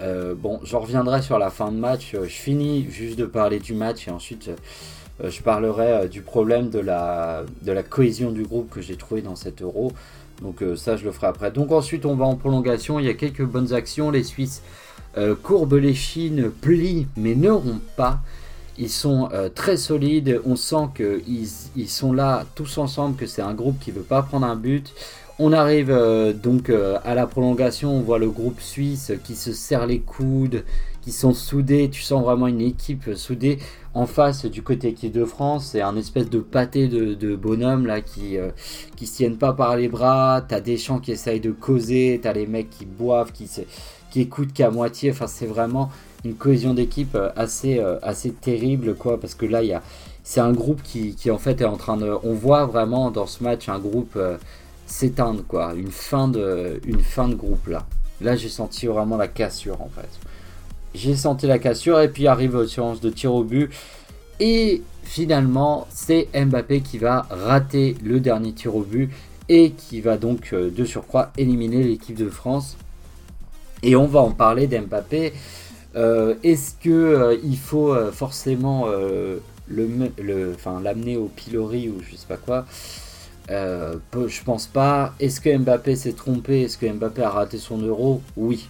euh, 0.00 0.34
bon, 0.34 0.60
j'en 0.62 0.80
reviendrai 0.80 1.22
sur 1.22 1.38
la 1.38 1.50
fin 1.50 1.72
de 1.72 1.76
match. 1.76 2.14
Euh, 2.14 2.24
je 2.24 2.34
finis 2.34 2.86
juste 2.90 3.18
de 3.18 3.26
parler 3.26 3.58
du 3.58 3.74
match 3.74 4.06
et 4.06 4.10
ensuite 4.10 4.48
euh, 4.48 5.30
je 5.30 5.42
parlerai 5.42 6.08
du 6.08 6.22
problème 6.22 6.70
de 6.70 6.78
la, 6.78 7.44
cohésion 7.88 8.30
du 8.30 8.44
groupe 8.44 8.70
que 8.70 8.80
j'ai 8.80 8.96
trouvé 8.96 9.22
dans 9.22 9.36
cet 9.36 9.62
euro. 9.62 9.92
Donc 10.42 10.62
ça, 10.76 10.96
je 10.96 11.04
le 11.04 11.10
ferai 11.10 11.26
après. 11.26 11.50
Donc 11.50 11.72
ensuite, 11.72 12.06
on 12.06 12.14
va 12.14 12.24
en 12.24 12.36
prolongation. 12.36 13.00
Il 13.00 13.06
y 13.06 13.08
a 13.08 13.14
quelques 13.14 13.44
bonnes 13.44 13.72
actions. 13.72 14.12
Les 14.12 14.22
Suisses 14.22 14.62
courbent 15.42 15.74
les 15.74 15.94
chines, 15.94 16.48
plient, 16.48 17.08
mais 17.16 17.34
ne 17.34 17.50
rompent 17.50 17.96
pas. 17.96 18.20
Ils 18.78 18.90
sont 18.90 19.28
très 19.56 19.76
solides. 19.76 20.40
On 20.46 20.54
sent 20.54 20.90
qu'ils 20.94 21.48
ils 21.74 21.88
sont 21.88 22.12
là 22.12 22.46
tous 22.54 22.78
ensemble, 22.78 23.16
que 23.16 23.26
c'est 23.26 23.42
un 23.42 23.54
groupe 23.54 23.80
qui 23.80 23.90
ne 23.90 23.96
veut 23.96 24.02
pas 24.02 24.22
prendre 24.22 24.46
un 24.46 24.54
but. 24.54 24.94
On 25.40 25.52
arrive 25.52 25.90
euh, 25.90 26.32
donc 26.32 26.68
euh, 26.68 26.98
à 27.04 27.14
la 27.14 27.28
prolongation, 27.28 27.92
on 27.92 28.00
voit 28.00 28.18
le 28.18 28.28
groupe 28.28 28.60
suisse 28.60 29.12
qui 29.22 29.36
se 29.36 29.52
serre 29.52 29.86
les 29.86 30.00
coudes, 30.00 30.64
qui 31.00 31.12
sont 31.12 31.32
soudés, 31.32 31.88
tu 31.90 32.02
sens 32.02 32.24
vraiment 32.24 32.48
une 32.48 32.60
équipe 32.60 33.14
soudée. 33.14 33.60
En 33.94 34.06
face 34.06 34.46
du 34.46 34.62
côté 34.62 34.88
équipe 34.88 35.12
de 35.12 35.24
France, 35.24 35.68
c'est 35.70 35.80
un 35.80 35.96
espèce 35.96 36.28
de 36.28 36.40
pâté 36.40 36.88
de, 36.88 37.36
bonhomme 37.36 37.86
là 37.86 38.00
qui 38.00 38.36
euh, 38.36 38.50
qui 38.96 39.06
se 39.06 39.16
tiennent 39.18 39.36
pas 39.36 39.52
par 39.52 39.76
les 39.76 39.86
bras, 39.86 40.44
t'as 40.46 40.58
des 40.60 40.76
chants 40.76 40.98
qui 40.98 41.12
essayent 41.12 41.38
de 41.38 41.52
causer, 41.52 42.18
t'as 42.20 42.32
les 42.32 42.48
mecs 42.48 42.70
qui 42.70 42.84
boivent, 42.84 43.30
qui, 43.30 43.48
écoutent 44.16 44.52
qu'à 44.52 44.72
moitié, 44.72 45.12
enfin 45.12 45.28
c'est 45.28 45.46
vraiment 45.46 45.88
une 46.24 46.34
cohésion 46.34 46.74
d'équipe 46.74 47.16
assez, 47.36 47.78
assez 48.02 48.32
terrible 48.32 48.96
quoi, 48.96 49.20
parce 49.20 49.36
que 49.36 49.46
là 49.46 49.60
c'est 50.24 50.40
un 50.40 50.52
groupe 50.52 50.82
qui, 50.82 51.14
en 51.30 51.38
fait 51.38 51.60
est 51.60 51.64
en 51.64 51.76
train 51.76 51.96
de... 51.96 52.12
On 52.24 52.34
voit 52.34 52.66
vraiment 52.66 53.12
dans 53.12 53.26
ce 53.26 53.44
match 53.44 53.68
un 53.68 53.78
groupe 53.78 54.18
s'éteindre, 54.88 55.44
quoi. 55.46 55.74
Une 55.74 55.92
fin, 55.92 56.26
de, 56.26 56.80
une 56.84 57.00
fin 57.00 57.28
de 57.28 57.34
groupe, 57.34 57.68
là. 57.68 57.86
Là, 58.20 58.34
j'ai 58.34 58.48
senti 58.48 58.86
vraiment 58.86 59.16
la 59.16 59.28
cassure, 59.28 59.80
en 59.80 59.90
fait. 59.94 60.08
J'ai 60.94 61.14
senti 61.14 61.46
la 61.46 61.58
cassure, 61.58 62.00
et 62.00 62.08
puis 62.08 62.26
arrive 62.26 62.56
aux 62.56 62.66
séance 62.66 63.00
de 63.00 63.10
tir 63.10 63.32
au 63.32 63.44
but. 63.44 63.70
Et 64.40 64.82
finalement, 65.04 65.86
c'est 65.90 66.28
Mbappé 66.34 66.80
qui 66.80 66.98
va 66.98 67.26
rater 67.30 67.96
le 68.02 68.18
dernier 68.18 68.52
tir 68.52 68.74
au 68.74 68.82
but 68.82 69.10
et 69.48 69.70
qui 69.72 70.00
va 70.00 70.16
donc 70.16 70.50
euh, 70.52 70.70
de 70.70 70.84
surcroît 70.84 71.32
éliminer 71.36 71.82
l'équipe 71.82 72.16
de 72.16 72.28
France. 72.28 72.76
Et 73.82 73.96
on 73.96 74.06
va 74.06 74.20
en 74.20 74.30
parler 74.30 74.66
d'Mbappé. 74.66 75.32
Euh, 75.96 76.34
est-ce 76.42 76.74
que 76.82 76.90
euh, 76.90 77.36
il 77.44 77.56
faut 77.56 77.94
forcément 78.12 78.86
le, 78.86 79.88
le, 80.18 80.56
l'amener 80.82 81.16
au 81.16 81.26
pilori 81.26 81.88
ou 81.88 82.00
je 82.02 82.16
sais 82.16 82.26
pas 82.26 82.36
quoi? 82.36 82.66
Euh, 83.50 83.96
je 84.14 84.42
pense 84.42 84.66
pas. 84.66 85.14
Est-ce 85.20 85.40
que 85.40 85.56
Mbappé 85.56 85.96
s'est 85.96 86.12
trompé? 86.12 86.62
Est-ce 86.62 86.76
que 86.76 86.86
Mbappé 86.86 87.22
a 87.22 87.30
raté 87.30 87.58
son 87.58 87.78
euro? 87.78 88.22
Oui. 88.36 88.68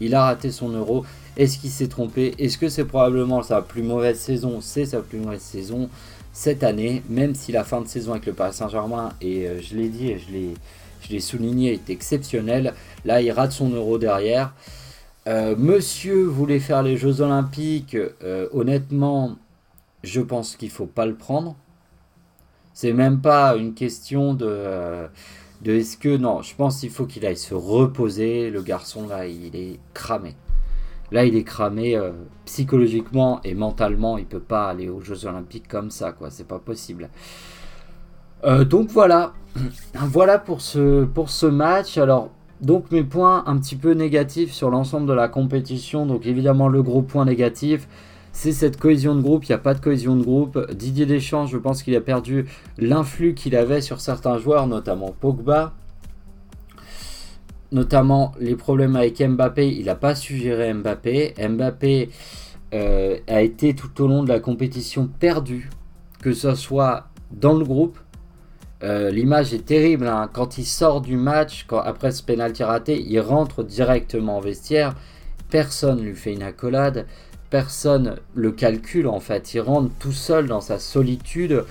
Il 0.00 0.14
a 0.14 0.24
raté 0.24 0.50
son 0.50 0.70
euro. 0.70 1.04
Est-ce 1.36 1.58
qu'il 1.58 1.70
s'est 1.70 1.88
trompé? 1.88 2.34
Est-ce 2.38 2.58
que 2.58 2.68
c'est 2.68 2.84
probablement 2.84 3.42
sa 3.42 3.62
plus 3.62 3.82
mauvaise 3.82 4.18
saison? 4.18 4.60
C'est 4.60 4.86
sa 4.86 5.00
plus 5.00 5.18
mauvaise 5.18 5.40
saison 5.40 5.88
cette 6.32 6.62
année, 6.62 7.02
même 7.08 7.34
si 7.34 7.52
la 7.52 7.64
fin 7.64 7.80
de 7.80 7.88
saison 7.88 8.12
avec 8.12 8.26
le 8.26 8.32
Paris 8.32 8.54
Saint-Germain, 8.54 9.12
et 9.20 9.46
euh, 9.46 9.60
je 9.60 9.76
l'ai 9.76 9.88
dit 9.88 10.10
et 10.10 10.18
je 10.18 11.10
l'ai, 11.10 11.20
souligné, 11.20 11.72
est 11.72 11.90
exceptionnelle. 11.90 12.74
Là, 13.04 13.20
il 13.20 13.30
rate 13.30 13.52
son 13.52 13.70
euro 13.70 13.98
derrière. 13.98 14.52
monsieur 15.26 16.24
voulait 16.24 16.60
faire 16.60 16.82
les 16.82 16.96
Jeux 16.96 17.20
Olympiques. 17.20 17.96
honnêtement, 18.52 19.36
je 20.02 20.20
pense 20.20 20.56
qu'il 20.56 20.70
faut 20.70 20.86
pas 20.86 21.06
le 21.06 21.14
prendre. 21.14 21.56
C'est 22.74 22.92
même 22.92 23.20
pas 23.20 23.56
une 23.56 23.72
question 23.72 24.34
de, 24.34 25.06
de 25.62 25.72
est-ce 25.72 25.96
que 25.96 26.16
non. 26.16 26.42
Je 26.42 26.54
pense 26.54 26.80
qu'il 26.80 26.90
faut 26.90 27.06
qu'il 27.06 27.24
aille 27.24 27.36
se 27.36 27.54
reposer. 27.54 28.50
Le 28.50 28.62
garçon 28.62 29.08
là, 29.08 29.26
il 29.26 29.56
est 29.56 29.78
cramé. 29.94 30.34
Là, 31.12 31.24
il 31.24 31.36
est 31.36 31.44
cramé 31.44 31.96
euh, 31.96 32.10
psychologiquement 32.44 33.40
et 33.44 33.54
mentalement. 33.54 34.18
Il 34.18 34.26
peut 34.26 34.40
pas 34.40 34.68
aller 34.68 34.88
aux 34.88 35.00
Jeux 35.00 35.26
Olympiques 35.26 35.68
comme 35.68 35.90
ça, 35.90 36.10
quoi. 36.12 36.30
C'est 36.30 36.48
pas 36.48 36.58
possible. 36.58 37.08
Euh, 38.42 38.64
donc 38.64 38.90
voilà, 38.90 39.32
voilà 39.94 40.38
pour 40.38 40.60
ce, 40.60 41.04
pour 41.04 41.30
ce 41.30 41.46
match. 41.46 41.98
Alors, 41.98 42.30
donc 42.60 42.90
mes 42.90 43.04
points 43.04 43.44
un 43.46 43.58
petit 43.58 43.76
peu 43.76 43.92
négatifs 43.92 44.52
sur 44.52 44.70
l'ensemble 44.70 45.06
de 45.06 45.12
la 45.12 45.28
compétition. 45.28 46.06
Donc 46.06 46.26
évidemment, 46.26 46.68
le 46.68 46.82
gros 46.82 47.02
point 47.02 47.24
négatif, 47.24 47.86
c'est 48.34 48.52
cette 48.52 48.78
cohésion 48.78 49.14
de 49.14 49.22
groupe. 49.22 49.44
Il 49.44 49.52
n'y 49.52 49.54
a 49.54 49.58
pas 49.58 49.72
de 49.72 49.80
cohésion 49.80 50.16
de 50.16 50.22
groupe. 50.22 50.70
Didier 50.72 51.06
Deschamps, 51.06 51.46
je 51.46 51.56
pense 51.56 51.82
qu'il 51.82 51.96
a 51.96 52.02
perdu 52.02 52.44
l'influx 52.76 53.32
qu'il 53.32 53.56
avait 53.56 53.80
sur 53.80 54.02
certains 54.02 54.36
joueurs, 54.36 54.66
notamment 54.66 55.14
Pogba 55.18 55.72
notamment 57.74 58.32
les 58.38 58.54
problèmes 58.54 58.94
avec 58.94 59.20
Mbappé, 59.20 59.68
il 59.68 59.86
n'a 59.86 59.96
pas 59.96 60.14
su 60.14 60.36
gérer 60.36 60.72
Mbappé. 60.72 61.34
Mbappé 61.36 62.08
euh, 62.72 63.18
a 63.26 63.42
été 63.42 63.74
tout 63.74 64.00
au 64.00 64.06
long 64.06 64.22
de 64.22 64.28
la 64.28 64.38
compétition 64.38 65.08
perdu, 65.08 65.70
que 66.22 66.32
ce 66.32 66.54
soit 66.54 67.08
dans 67.32 67.54
le 67.58 67.64
groupe. 67.64 67.98
Euh, 68.84 69.10
l'image 69.10 69.52
est 69.52 69.64
terrible 69.64 70.06
hein. 70.06 70.30
quand 70.32 70.56
il 70.56 70.64
sort 70.64 71.00
du 71.00 71.16
match, 71.16 71.66
après 71.84 72.12
ce 72.12 72.22
pénalty 72.22 72.62
raté, 72.62 73.02
il 73.02 73.18
rentre 73.20 73.64
directement 73.64 74.38
en 74.38 74.40
vestiaire. 74.40 74.94
Personne 75.50 76.00
lui 76.00 76.14
fait 76.14 76.32
une 76.32 76.42
accolade, 76.42 77.06
personne 77.50 78.16
le 78.34 78.52
calcule 78.52 79.06
en 79.06 79.20
fait. 79.20 79.54
Il 79.54 79.60
rentre 79.60 79.90
tout 79.98 80.12
seul 80.12 80.46
dans 80.46 80.60
sa 80.60 80.78
solitude. 80.78 81.64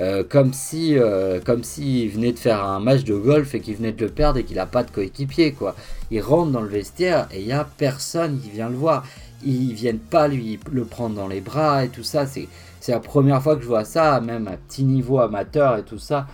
Euh, 0.00 0.24
comme 0.28 0.52
si 0.52 0.98
euh, 0.98 1.38
comme 1.40 1.62
s'il 1.62 2.10
venait 2.10 2.32
de 2.32 2.38
faire 2.40 2.64
un 2.64 2.80
match 2.80 3.04
de 3.04 3.14
golf 3.14 3.54
et 3.54 3.60
qu'il 3.60 3.76
venait 3.76 3.92
de 3.92 4.04
le 4.04 4.10
perdre 4.10 4.40
et 4.40 4.42
qu'il 4.42 4.56
n'a 4.56 4.66
pas 4.66 4.82
de 4.82 4.90
coéquipier 4.90 5.52
quoi. 5.52 5.76
Il 6.10 6.20
rentre 6.20 6.50
dans 6.50 6.62
le 6.62 6.68
vestiaire 6.68 7.28
et 7.30 7.38
il 7.40 7.46
n'y 7.46 7.52
a 7.52 7.64
personne 7.78 8.40
qui 8.40 8.50
vient 8.50 8.68
le 8.68 8.74
voir. 8.74 9.06
Ils 9.44 9.72
viennent 9.72 10.00
pas 10.00 10.26
lui 10.26 10.58
le 10.72 10.84
prendre 10.84 11.14
dans 11.14 11.28
les 11.28 11.40
bras 11.40 11.84
et 11.84 11.90
tout 11.90 12.02
ça. 12.02 12.26
C'est 12.26 12.48
c'est 12.80 12.92
la 12.92 13.00
première 13.00 13.40
fois 13.42 13.56
que 13.56 13.62
je 13.62 13.68
vois 13.68 13.84
ça, 13.84 14.20
même 14.20 14.48
à 14.48 14.56
petit 14.56 14.84
niveau 14.84 15.20
amateur 15.20 15.78
et 15.78 15.84
tout 15.84 15.98
ça. 15.98 16.26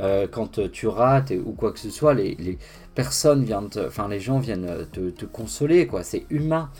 Euh, 0.00 0.26
quand 0.30 0.58
tu 0.72 0.86
rates 0.88 1.32
ou 1.44 1.52
quoi 1.52 1.70
que 1.70 1.78
ce 1.78 1.90
soit, 1.90 2.14
les, 2.14 2.34
les 2.40 2.58
personnes 2.94 3.44
viennent, 3.44 3.68
enfin 3.86 4.08
les 4.08 4.20
gens 4.20 4.38
viennent 4.38 4.86
te, 4.90 5.10
te 5.10 5.26
consoler 5.26 5.86
quoi. 5.86 6.02
C'est 6.02 6.24
humain. 6.30 6.70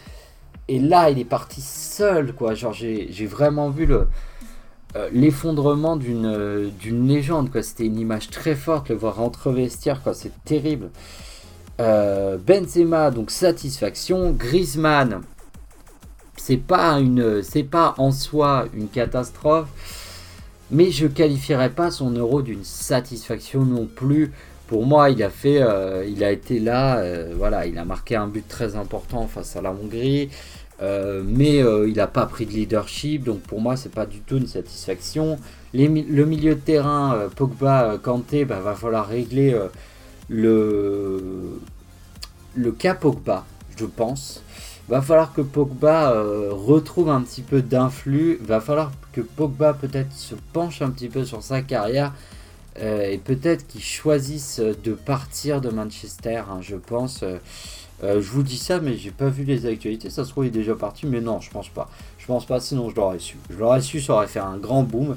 Et 0.69 0.79
là, 0.79 1.11
il 1.11 1.19
est 1.19 1.25
parti 1.25 1.61
seul 1.61 2.33
quoi. 2.35 2.55
Genre 2.55 2.73
j'ai 2.73 3.27
vraiment 3.27 3.71
vu 3.71 3.87
le 3.87 4.09
euh, 4.95 5.09
l'effondrement 5.13 5.97
d'une 5.97 6.27
euh, 6.27 6.69
d'une 6.81 7.09
légende 7.09 7.51
quoi. 7.51 7.63
C'était 7.63 7.87
une 7.87 7.99
image 7.99 8.29
très 8.31 8.55
forte 8.55 8.91
le 8.91 8.95
voir 8.95 9.21
entre 9.21 9.51
vestiaire 9.51 10.03
quoi. 10.03 10.15
C'est 10.15 10.33
terrible. 10.45 10.91
Euh, 11.81 12.39
Benzema 12.39 13.11
donc 13.11 13.31
satisfaction. 13.31 14.33
Griezmann 14.33 15.23
c'est 16.37 16.57
pas 16.57 16.99
une 16.99 17.43
c'est 17.43 17.63
pas 17.63 17.95
en 17.99 18.11
soi 18.11 18.67
une 18.75 18.89
catastrophe 18.89 19.69
mais 20.71 20.91
je 20.91 21.07
qualifierais 21.07 21.71
pas 21.71 21.91
son 21.91 22.11
euro 22.11 22.43
d'une 22.43 22.65
satisfaction 22.65 23.65
non 23.65 23.87
plus 23.87 24.33
pour 24.73 24.87
moi 24.87 25.11
il 25.11 25.23
a 25.23 25.29
fait 25.29 25.61
il 26.09 26.25
a 26.25 26.31
été 26.31 26.59
là 26.59 27.05
voilà 27.37 27.67
il 27.67 27.77
a 27.77 27.85
marqué 27.85 28.17
un 28.17 28.27
but 28.27 28.49
très 28.49 28.75
important 28.75 29.27
face 29.27 29.55
à 29.57 29.61
la 29.61 29.71
Hongrie 29.71 30.31
euh, 30.83 31.23
mais 31.25 31.63
euh, 31.63 31.89
il 31.89 31.97
n'a 31.97 32.09
pas 32.09 32.27
pris 32.27 32.45
de 32.45 32.51
leadership, 32.53 33.25
donc 33.25 33.41
pour 33.43 33.61
moi 33.61 33.77
c'est 33.77 33.93
pas 33.93 34.07
du 34.07 34.19
tout 34.21 34.39
une 34.39 34.49
satisfaction. 34.49 35.39
le 35.75 36.25
milieu 36.25 36.55
de 36.57 36.61
terrain, 36.61 37.15
euh, 37.15 37.29
Pogba, 37.29 37.99
Kanté, 38.03 38.45
bah, 38.45 38.61
va 38.61 38.75
falloir 38.75 39.07
régler 39.07 39.57
le, 40.29 41.61
le 42.57 42.73
cas 42.73 42.95
Pogba, 42.95 43.45
je 43.77 43.85
pense. 43.85 44.43
Va 44.89 45.01
falloir 45.01 45.33
que 45.33 45.41
Pogba 45.41 46.21
retrouve 46.51 47.09
un 47.09 47.23
petit 47.23 47.43
peu 47.43 47.63
d'influx. 47.63 48.39
Va 48.43 48.61
falloir 48.61 48.91
que 49.13 49.21
Pogba 49.21 49.75
peut-être 49.75 50.13
se 50.13 50.35
penche 50.53 50.83
un 50.83 50.91
petit 50.91 51.09
peu 51.09 51.25
sur 51.25 51.43
sa 51.43 51.63
carrière 51.63 52.13
et 52.81 53.19
peut-être 53.19 53.67
qu'il 53.67 53.83
choisisse 53.83 54.61
de 54.61 54.93
partir 54.93 55.61
de 55.61 55.69
Manchester. 55.69 56.43
Hein, 56.51 56.61
je 56.61 56.77
pense. 56.77 57.25
Euh, 58.05 58.21
je 58.21 58.29
vous 58.31 58.43
dis 58.43 58.59
ça, 58.59 58.81
mais 58.81 58.97
j'ai 58.97 59.11
pas 59.11 59.29
vu 59.29 59.45
les 59.45 59.67
actualités. 59.67 60.11
Ça 60.11 60.25
se 60.25 60.31
trouve, 60.31 60.45
il 60.45 60.49
est 60.49 60.51
déjà 60.51 60.75
parti, 60.75 61.07
mais 61.07 61.21
non, 61.21 61.41
je 61.41 61.51
pense 61.51 61.69
pas. 61.69 61.89
Je 62.19 62.27
pense 62.27 62.47
pas, 62.47 62.61
sinon 62.61 62.91
je 62.91 62.97
l'aurais 62.97 63.19
su. 63.19 63.37
Je 63.51 63.57
l'aurais 63.57 63.81
su, 63.81 64.01
ça 64.01 64.15
aurait 64.15 64.27
fait 64.27 64.41
un 64.41 64.57
grand 64.57 64.83
boom. 64.83 65.17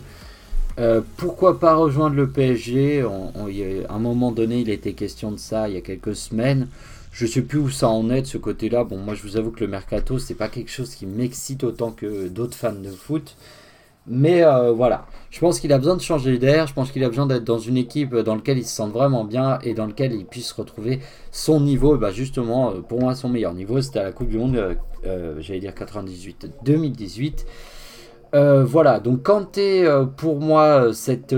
Euh, 0.78 1.02
pourquoi 1.18 1.60
pas 1.60 1.76
rejoindre 1.76 2.16
le 2.16 2.30
PSG 2.30 3.02
À 3.02 3.94
un 3.94 4.00
moment 4.00 4.32
donné, 4.32 4.60
il 4.60 4.70
était 4.70 4.94
question 4.94 5.32
de 5.32 5.38
ça 5.38 5.68
il 5.68 5.76
y 5.76 5.78
a 5.78 5.82
quelques 5.82 6.16
semaines. 6.16 6.68
Je 7.12 7.26
sais 7.26 7.42
plus 7.42 7.60
où 7.60 7.70
ça 7.70 7.88
en 7.88 8.10
est 8.10 8.24
de 8.24 8.28
ce 8.28 8.38
côté-là. 8.38 8.84
Bon, 8.84 8.98
moi, 8.98 9.16
je 9.16 9.24
vous 9.24 9.38
avoue 9.38 9.52
que 9.52 9.62
le 9.62 9.70
mercato, 9.70 10.20
c'est 10.20 10.34
pas 10.36 10.50
quelque 10.50 10.70
chose 10.70 10.94
qui 10.94 11.06
m'excite 11.06 11.64
autant 11.64 11.92
que 11.92 12.28
d'autres 12.28 12.58
fans 12.58 12.74
de 12.74 12.92
foot. 12.92 13.36
Mais 14.08 14.44
euh, 14.44 14.72
voilà, 14.72 15.06
je 15.32 15.40
pense 15.40 15.60
qu'il 15.60 15.74
a 15.74 15.80
besoin 15.80 15.96
de 15.96 16.02
changer 16.02 16.38
d'air, 16.38 16.68
je 16.68 16.74
pense 16.74 16.92
qu'il 16.92 17.04
a 17.04 17.10
besoin 17.10 17.26
d'être 17.26 17.44
dans 17.44 17.58
une 17.58 17.78
équipe 17.78 18.16
dans 18.16 18.36
laquelle 18.36 18.60
il 18.60 18.66
se 18.66 18.76
sent 18.76 18.90
vraiment 18.94 19.24
bien 19.24 19.58
et 19.64 19.74
dans 19.74 19.88
laquelle 19.88 20.14
il 20.14 20.26
puisse 20.26 20.52
retrouver 20.52 21.00
son 21.32 21.60
niveau. 21.60 21.98
Bah 21.98 22.12
justement, 22.12 22.70
euh, 22.72 22.82
pour 22.82 23.00
moi, 23.00 23.16
son 23.16 23.30
meilleur 23.30 23.54
niveau, 23.54 23.82
c'était 23.82 24.00
à 24.00 24.04
la 24.04 24.12
Coupe 24.12 24.30
du 24.30 24.38
Monde, 24.38 24.78
euh, 25.08 25.36
j'allais 25.40 25.60
dire 25.60 25.74
98-2018. 25.74 27.46
voilà, 28.64 29.00
donc 29.00 29.28
es 29.58 29.86
pour 30.18 30.40
moi 30.40 30.94
cette 30.94 31.36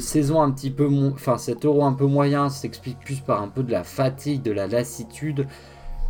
saison 0.00 0.40
un 0.40 0.52
petit 0.52 0.70
peu, 0.70 0.88
enfin 1.12 1.36
cet 1.36 1.64
euro 1.64 1.84
un 1.84 1.94
peu 1.94 2.06
moyen 2.06 2.48
s'explique 2.48 3.00
plus 3.00 3.20
par 3.20 3.42
un 3.42 3.48
peu 3.48 3.64
de 3.64 3.72
la 3.72 3.82
fatigue, 3.82 4.42
de 4.42 4.52
la 4.52 4.68
lassitude, 4.68 5.48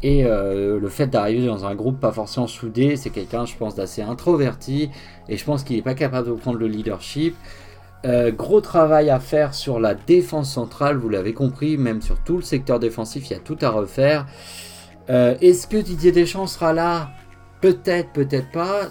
et 0.02 0.24
euh, 0.24 0.78
le 0.78 0.88
fait 0.88 1.08
d'arriver 1.08 1.46
dans 1.46 1.66
un 1.66 1.74
groupe 1.74 1.98
pas 1.98 2.12
forcément 2.12 2.46
soudé, 2.46 2.96
c'est 2.96 3.11
quelqu'un, 3.11 3.46
je 3.46 3.56
pense, 3.56 3.74
d'assez 3.74 4.02
introverti. 4.02 4.90
Et 5.28 5.37
je 5.37 5.44
pense 5.44 5.64
qu'il 5.64 5.76
n'est 5.76 5.82
pas 5.82 5.94
capable 5.94 6.28
de 6.28 6.34
prendre 6.34 6.58
le 6.58 6.68
leadership. 6.68 7.34
Euh, 8.06 8.30
gros 8.30 8.61
travail 8.61 9.11
à 9.11 9.18
faire 9.18 9.54
sur 9.54 9.80
la 9.80 9.94
défense 9.94 10.52
centrale, 10.52 10.96
vous 10.96 11.08
l'avez 11.08 11.34
compris, 11.34 11.76
même 11.76 12.00
sur 12.00 12.16
tout 12.20 12.37
le 12.37 12.42
secteur 12.42 12.78
défensif, 12.78 13.28
il 13.28 13.32
y 13.32 13.37
a 13.37 13.40
tout 13.40 13.58
à 13.61 13.70
refaire. 13.70 14.26
Euh, 15.11 15.34
est-ce 15.40 15.66
que 15.66 15.78
Didier 15.78 16.12
Deschamps 16.12 16.46
sera 16.46 16.72
là? 16.72 17.11
Peut-être, 17.61 18.12
peut-être 18.12 18.52
pas. 18.52 18.88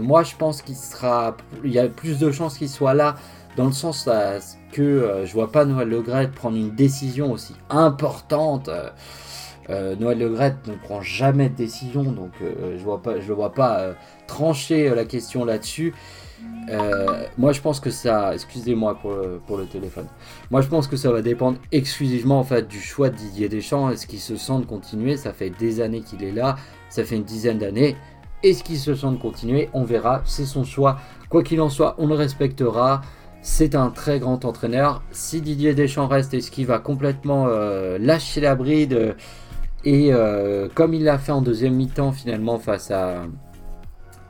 moi, 0.00 0.22
je 0.22 0.36
pense 0.36 0.62
qu'il 0.62 0.76
sera. 0.76 1.36
Il 1.64 1.72
y 1.72 1.80
a 1.80 1.88
plus 1.88 2.20
de 2.20 2.30
chances 2.30 2.56
qu'il 2.56 2.68
soit 2.68 2.94
là, 2.94 3.16
dans 3.56 3.66
le 3.66 3.72
sens 3.72 4.08
que 4.70 5.22
je 5.24 5.32
vois 5.32 5.50
pas 5.50 5.64
Noël 5.64 5.88
Legret 5.88 6.30
prendre 6.30 6.56
une 6.56 6.70
décision 6.70 7.32
aussi 7.32 7.56
importante. 7.68 8.70
Euh, 9.70 9.94
Noël 9.94 10.18
Le 10.18 10.28
Gret 10.28 10.56
ne 10.66 10.74
prend 10.74 11.00
jamais 11.00 11.48
de 11.48 11.54
décision, 11.54 12.02
donc 12.02 12.32
euh, 12.42 12.76
je 12.76 12.82
vois 12.82 13.02
pas, 13.02 13.20
je 13.20 13.32
vois 13.32 13.52
pas 13.52 13.78
euh, 13.80 13.92
trancher 14.26 14.92
la 14.94 15.04
question 15.04 15.44
là-dessus. 15.44 15.94
moi, 17.38 17.52
je 17.52 17.60
pense 17.60 17.78
que 17.78 17.90
ça, 17.90 18.34
excusez-moi 18.34 18.96
pour 18.96 19.12
le, 19.12 19.40
pour 19.46 19.58
le 19.58 19.66
téléphone. 19.66 20.06
Moi, 20.50 20.60
je 20.60 20.68
pense 20.68 20.88
que 20.88 20.96
ça 20.96 21.12
va 21.12 21.22
dépendre 21.22 21.58
exclusivement 21.70 22.40
en 22.40 22.44
fait 22.44 22.66
du 22.66 22.80
choix 22.80 23.10
de 23.10 23.16
Didier 23.16 23.48
Deschamps. 23.48 23.90
Est-ce 23.90 24.06
qu'il 24.06 24.20
se 24.20 24.36
sent 24.36 24.58
de 24.58 24.64
continuer? 24.64 25.16
Ça 25.16 25.32
fait 25.32 25.50
des 25.50 25.80
années 25.80 26.00
qu'il 26.00 26.24
est 26.24 26.32
là, 26.32 26.56
ça 26.88 27.04
fait 27.04 27.16
une 27.16 27.24
dizaine 27.24 27.58
d'années. 27.58 27.96
Est-ce 28.42 28.64
qu'il 28.64 28.78
se 28.78 28.94
sent 28.94 29.10
de 29.10 29.18
continuer? 29.18 29.68
On 29.74 29.84
verra. 29.84 30.22
C'est 30.24 30.46
son 30.46 30.64
choix. 30.64 30.98
Quoi 31.28 31.42
qu'il 31.42 31.60
en 31.60 31.68
soit, 31.68 31.94
on 31.98 32.06
le 32.06 32.14
respectera. 32.14 33.02
C'est 33.42 33.74
un 33.74 33.90
très 33.90 34.18
grand 34.18 34.44
entraîneur. 34.44 35.02
Si 35.12 35.40
Didier 35.40 35.74
Deschamps 35.74 36.08
reste, 36.08 36.34
est-ce 36.34 36.50
qu'il 36.50 36.66
va 36.66 36.78
complètement 36.78 37.46
lâcher 37.98 38.40
la 38.40 38.54
bride 38.54 39.14
et 39.84 40.12
euh, 40.12 40.68
comme 40.74 40.94
il 40.94 41.04
l'a 41.04 41.18
fait 41.18 41.32
en 41.32 41.40
deuxième 41.40 41.74
mi-temps 41.74 42.12
finalement 42.12 42.58
face, 42.58 42.90
à, 42.90 43.22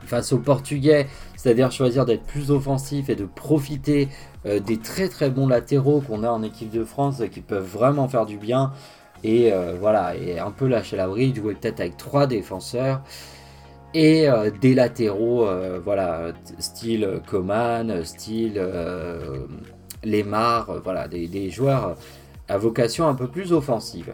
face 0.01 0.31
aux 0.31 0.37
Portugais, 0.37 1.07
c'est-à-dire 1.35 1.71
choisir 1.71 2.05
d'être 2.05 2.23
plus 2.23 2.51
offensif 2.51 3.09
et 3.09 3.15
de 3.15 3.25
profiter 3.25 4.07
euh, 4.45 4.59
des 4.59 4.77
très 4.77 5.09
très 5.09 5.29
bons 5.29 5.47
latéraux 5.47 6.01
qu'on 6.01 6.23
a 6.23 6.29
en 6.29 6.43
équipe 6.43 6.71
de 6.71 6.83
France 6.83 7.21
qui 7.31 7.41
peuvent 7.41 7.65
vraiment 7.65 8.07
faire 8.07 8.25
du 8.25 8.37
bien. 8.37 8.71
Et 9.23 9.53
euh, 9.53 9.75
voilà, 9.79 10.15
et 10.15 10.39
un 10.39 10.51
peu 10.51 10.67
lâcher 10.67 10.95
la 10.95 11.07
bride, 11.07 11.35
jouer 11.35 11.53
peut-être 11.53 11.79
avec 11.79 11.97
trois 11.97 12.27
défenseurs 12.27 13.01
et 13.93 14.27
des 14.61 14.73
latéraux, 14.73 15.45
voilà, 15.83 16.31
style 16.59 17.19
Coman, 17.27 18.05
style 18.05 18.53
Lemar, 20.05 20.79
voilà, 20.81 21.09
des, 21.09 21.27
des 21.27 21.49
joueurs 21.49 21.97
à 22.47 22.57
vocation 22.57 23.09
un 23.09 23.15
peu 23.15 23.27
plus 23.27 23.51
offensive. 23.51 24.13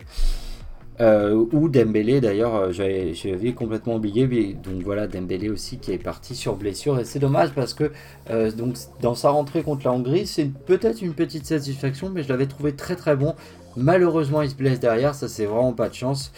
Euh, 0.99 1.45
ou 1.51 1.69
Dembélé 1.69 2.21
d'ailleurs, 2.21 2.55
euh, 2.55 2.71
j'avais 2.71 3.53
complètement 3.53 3.95
oublié. 3.95 4.25
donc 4.55 4.81
voilà, 4.83 5.07
Dembélé 5.07 5.49
aussi 5.49 5.77
qui 5.77 5.91
est 5.91 5.99
parti 5.99 6.35
sur 6.35 6.55
blessure. 6.55 6.99
Et 6.99 7.05
c'est 7.05 7.19
dommage 7.19 7.51
parce 7.53 7.73
que 7.73 7.91
euh, 8.31 8.51
donc, 8.51 8.75
dans 9.01 9.13
sa 9.13 9.29
rentrée 9.29 9.61
contre 9.61 9.85
la 9.85 9.91
Hongrie, 9.91 10.25
c'est 10.25 10.45
peut-être 10.65 11.01
une 11.01 11.13
petite 11.13 11.45
satisfaction, 11.45 12.09
mais 12.09 12.23
je 12.23 12.29
l'avais 12.29 12.47
trouvé 12.47 12.73
très 12.73 12.95
très 12.95 13.15
bon. 13.15 13.35
Malheureusement, 13.75 14.41
il 14.41 14.49
se 14.49 14.55
blesse 14.55 14.79
derrière, 14.79 15.13
ça 15.13 15.27
c'est 15.27 15.45
vraiment 15.45 15.73
pas 15.73 15.89
de 15.89 15.93
chance. 15.93 16.31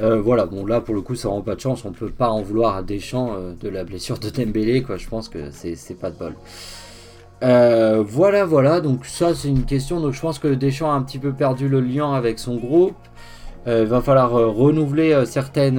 voilà, 0.00 0.46
bon 0.46 0.64
là 0.66 0.80
pour 0.80 0.94
le 0.94 1.02
coup 1.02 1.14
ça 1.14 1.28
rend 1.28 1.42
pas 1.42 1.54
de 1.54 1.60
chance, 1.60 1.84
on 1.84 1.92
peut 1.92 2.08
pas 2.10 2.30
en 2.30 2.42
vouloir 2.42 2.76
à 2.76 2.82
Deschamps 2.82 3.36
de 3.60 3.68
la 3.68 3.84
blessure 3.84 4.18
de 4.18 4.30
Dembélé, 4.30 4.82
quoi. 4.82 4.96
Je 4.96 5.06
pense 5.08 5.28
que 5.28 5.50
c'est 5.52 5.98
pas 6.00 6.10
de 6.10 6.16
bol. 6.16 6.34
voilà, 8.06 8.46
voilà, 8.46 8.80
donc 8.80 9.04
ça 9.04 9.34
c'est 9.34 9.48
une 9.48 9.66
question. 9.66 10.00
Donc 10.00 10.14
je 10.14 10.20
pense 10.22 10.38
que 10.38 10.48
Deschamps 10.48 10.90
a 10.90 10.94
un 10.94 11.02
petit 11.02 11.18
peu 11.18 11.32
perdu 11.34 11.68
le 11.68 11.80
lien 11.80 12.14
avec 12.14 12.38
son 12.38 12.56
groupe. 12.56 12.96
Il 13.66 13.86
va 13.86 14.02
falloir 14.02 14.30
renouveler 14.30 15.24
certaines 15.26 15.78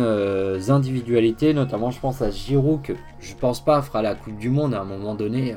individualités, 0.70 1.54
notamment 1.54 1.92
je 1.92 2.00
pense 2.00 2.22
à 2.22 2.32
Giroud, 2.32 2.82
que 2.82 2.94
je 3.20 3.36
pense 3.36 3.64
pas 3.64 3.82
fera 3.84 4.02
la 4.02 4.16
Coupe 4.16 4.38
du 4.38 4.50
Monde 4.50 4.74
à 4.74 4.82
un 4.82 4.86
moment 4.86 5.14
donné. 5.14 5.56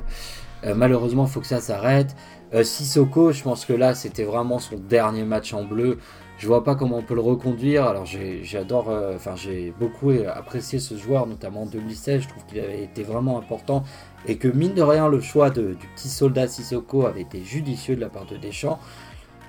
malheureusement, 0.75 1.25
il 1.25 1.31
faut 1.31 1.41
que 1.41 1.47
ça 1.47 1.61
s'arrête. 1.61 2.15
Sissoko, 2.63 3.33
je 3.33 3.43
pense 3.43 3.65
que 3.65 3.73
là 3.73 3.95
c'était 3.95 4.25
vraiment 4.25 4.59
son 4.59 4.77
dernier 4.77 5.25
match 5.25 5.55
en 5.55 5.65
bleu. 5.65 5.99
Je 6.39 6.47
vois 6.47 6.63
pas 6.63 6.77
comment 6.77 6.99
on 6.99 7.03
peut 7.03 7.17
le 7.17 7.21
reconduire. 7.21 7.85
Alors 7.85 8.07
j'adore, 8.07 8.91
euh, 8.91 9.19
j'ai 9.35 9.75
beaucoup 9.79 10.13
apprécié 10.33 10.79
ce 10.79 10.97
joueur, 10.97 11.27
notamment 11.27 11.63
en 11.63 11.67
2016. 11.67 12.23
Je 12.23 12.29
trouve 12.29 12.45
qu'il 12.47 12.61
avait 12.61 12.85
été 12.85 13.03
vraiment 13.03 13.39
important 13.39 13.83
et 14.27 14.37
que 14.37 14.47
mine 14.47 14.75
de 14.75 14.83
rien 14.83 15.09
le 15.09 15.21
choix 15.21 15.51
du 15.51 15.77
petit 15.97 16.09
soldat 16.09 16.47
Sissoko 16.47 17.07
avait 17.07 17.23
été 17.23 17.43
judicieux 17.43 17.97
de 17.97 18.01
la 18.01 18.09
part 18.09 18.25
de 18.25 18.37
Deschamps. 18.37 18.79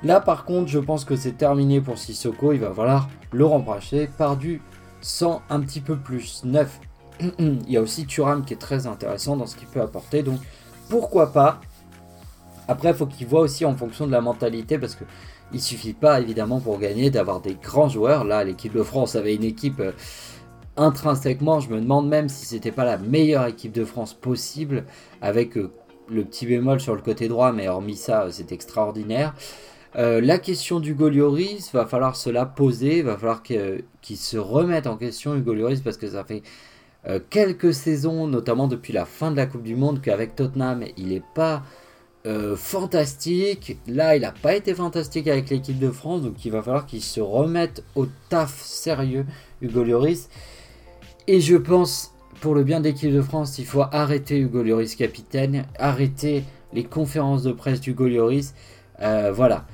Là 0.04 0.20
par 0.20 0.46
contre, 0.46 0.68
je 0.68 0.80
pense 0.80 1.06
que 1.06 1.16
c'est 1.16 1.38
terminé 1.38 1.82
pour 1.82 1.98
Sissoko. 1.98 2.54
Il 2.54 2.60
va 2.60 2.74
falloir 2.74 3.10
le 3.32 3.46
remplacer 3.46 4.10
par 4.18 4.38
du 4.38 4.62
100 5.02 5.42
un 5.50 5.60
petit 5.62 5.82
peu 5.82 5.96
plus 5.96 6.44
neuf. 6.44 6.80
Il 7.40 7.70
y 7.70 7.78
a 7.78 7.82
aussi 7.82 8.06
Thuram 8.06 8.46
qui 8.46 8.54
est 8.54 8.58
très 8.58 8.88
intéressant 8.88 9.36
dans 9.36 9.46
ce 9.46 9.56
qu'il 9.56 9.68
peut 9.68 9.82
apporter. 9.82 10.24
Donc 10.24 10.40
pourquoi 10.90 11.32
pas 11.32 11.60
Après, 12.68 12.90
il 12.90 12.96
faut 12.96 13.06
qu'il 13.06 13.28
voit 13.28 13.42
aussi 13.42 13.64
en 13.66 13.76
fonction 13.76 14.08
de 14.08 14.12
la 14.12 14.22
mentalité 14.22 14.80
parce 14.80 14.96
que 14.96 15.04
il 15.52 15.62
suffit 15.62 15.94
pas 15.94 16.20
évidemment 16.20 16.60
pour 16.60 16.80
gagner 16.80 17.10
d'avoir 17.10 17.42
des 17.42 17.56
grands 17.56 17.90
joueurs. 17.90 18.24
Là, 18.24 18.44
l'équipe 18.44 18.74
de 18.74 18.84
France 18.84 19.16
avait 19.16 19.36
une 19.36 19.44
équipe 19.44 19.80
euh, 19.80 19.92
intrinsèquement, 20.78 21.60
je 21.60 21.70
me 21.70 21.80
demande 21.80 22.08
même 22.08 22.30
si 22.30 22.46
c'était 22.46 22.72
pas 22.72 22.86
la 22.86 22.98
meilleure 22.98 23.46
équipe 23.46 23.72
de 23.72 23.86
France 23.86 24.14
possible 24.14 24.86
avec 25.22 25.58
euh, 25.58 25.72
le 26.10 26.24
petit 26.24 26.46
bémol 26.46 26.80
sur 26.80 26.96
le 26.96 27.02
côté 27.02 27.28
droit, 27.28 27.52
mais 27.52 27.68
hormis 27.68 27.96
ça, 27.96 28.24
euh, 28.24 28.30
c'est 28.32 28.52
extraordinaire. 28.52 29.34
La 29.96 30.38
question 30.38 30.80
du 30.80 30.94
Lloris, 30.94 31.72
va 31.74 31.86
falloir 31.86 32.16
se 32.16 32.30
la 32.30 32.46
poser, 32.46 33.02
va 33.02 33.18
falloir 33.18 33.44
qu'il 33.44 34.18
se 34.18 34.38
remette 34.38 34.88
en 34.88 34.98
question 34.98 35.36
Hugo 35.36 35.56
parce 35.84 35.98
que 35.98 36.08
ça 36.08 36.24
fait 36.24 36.44
quelques 37.30 37.74
saisons, 37.74 38.28
notamment 38.28 38.68
depuis 38.68 38.94
la 38.94 39.06
fin 39.06 39.32
de 39.32 39.38
la 39.38 39.46
Coupe 39.46 39.64
du 39.64 39.76
Monde, 39.76 40.02
qu'avec 40.02 40.36
Tottenham, 40.36 40.84
il 40.98 41.08
n'est 41.08 41.24
pas 41.34 41.64
euh, 42.26 42.58
fantastique. 42.58 43.78
Là, 43.88 44.18
il 44.18 44.24
n'a 44.24 44.34
pas 44.34 44.54
été 44.54 44.76
fantastique 44.76 45.28
avec 45.30 45.50
l'équipe 45.50 45.80
de 45.80 45.90
France, 45.90 46.22
donc 46.22 46.44
il 46.44 46.52
va 46.52 46.62
falloir 46.62 46.86
qu'il 46.86 47.02
se 47.02 47.22
remette 47.22 47.84
au 47.96 48.08
taf 48.28 48.62
sérieux, 48.62 49.26
Hugo. 49.62 49.86
Et 51.28 51.40
je 51.40 51.56
pense, 51.56 52.14
pour 52.42 52.56
le 52.56 52.64
bien 52.64 52.82
de 52.82 52.90
l'équipe 52.90 53.14
de 53.14 53.22
France, 53.22 53.58
il 53.58 53.66
faut 53.66 53.84
arrêter 53.92 54.38
Hugo 54.38 54.64
capitaine, 54.98 55.66
arrêter 55.78 56.44
les 56.74 56.84
conférences 56.84 57.44
de 57.44 57.54
presse 57.54 57.80
d'Hugo 57.80 58.08
Lloris. 58.08 58.54
Euh, 59.02 59.32
voilà. 59.34 59.66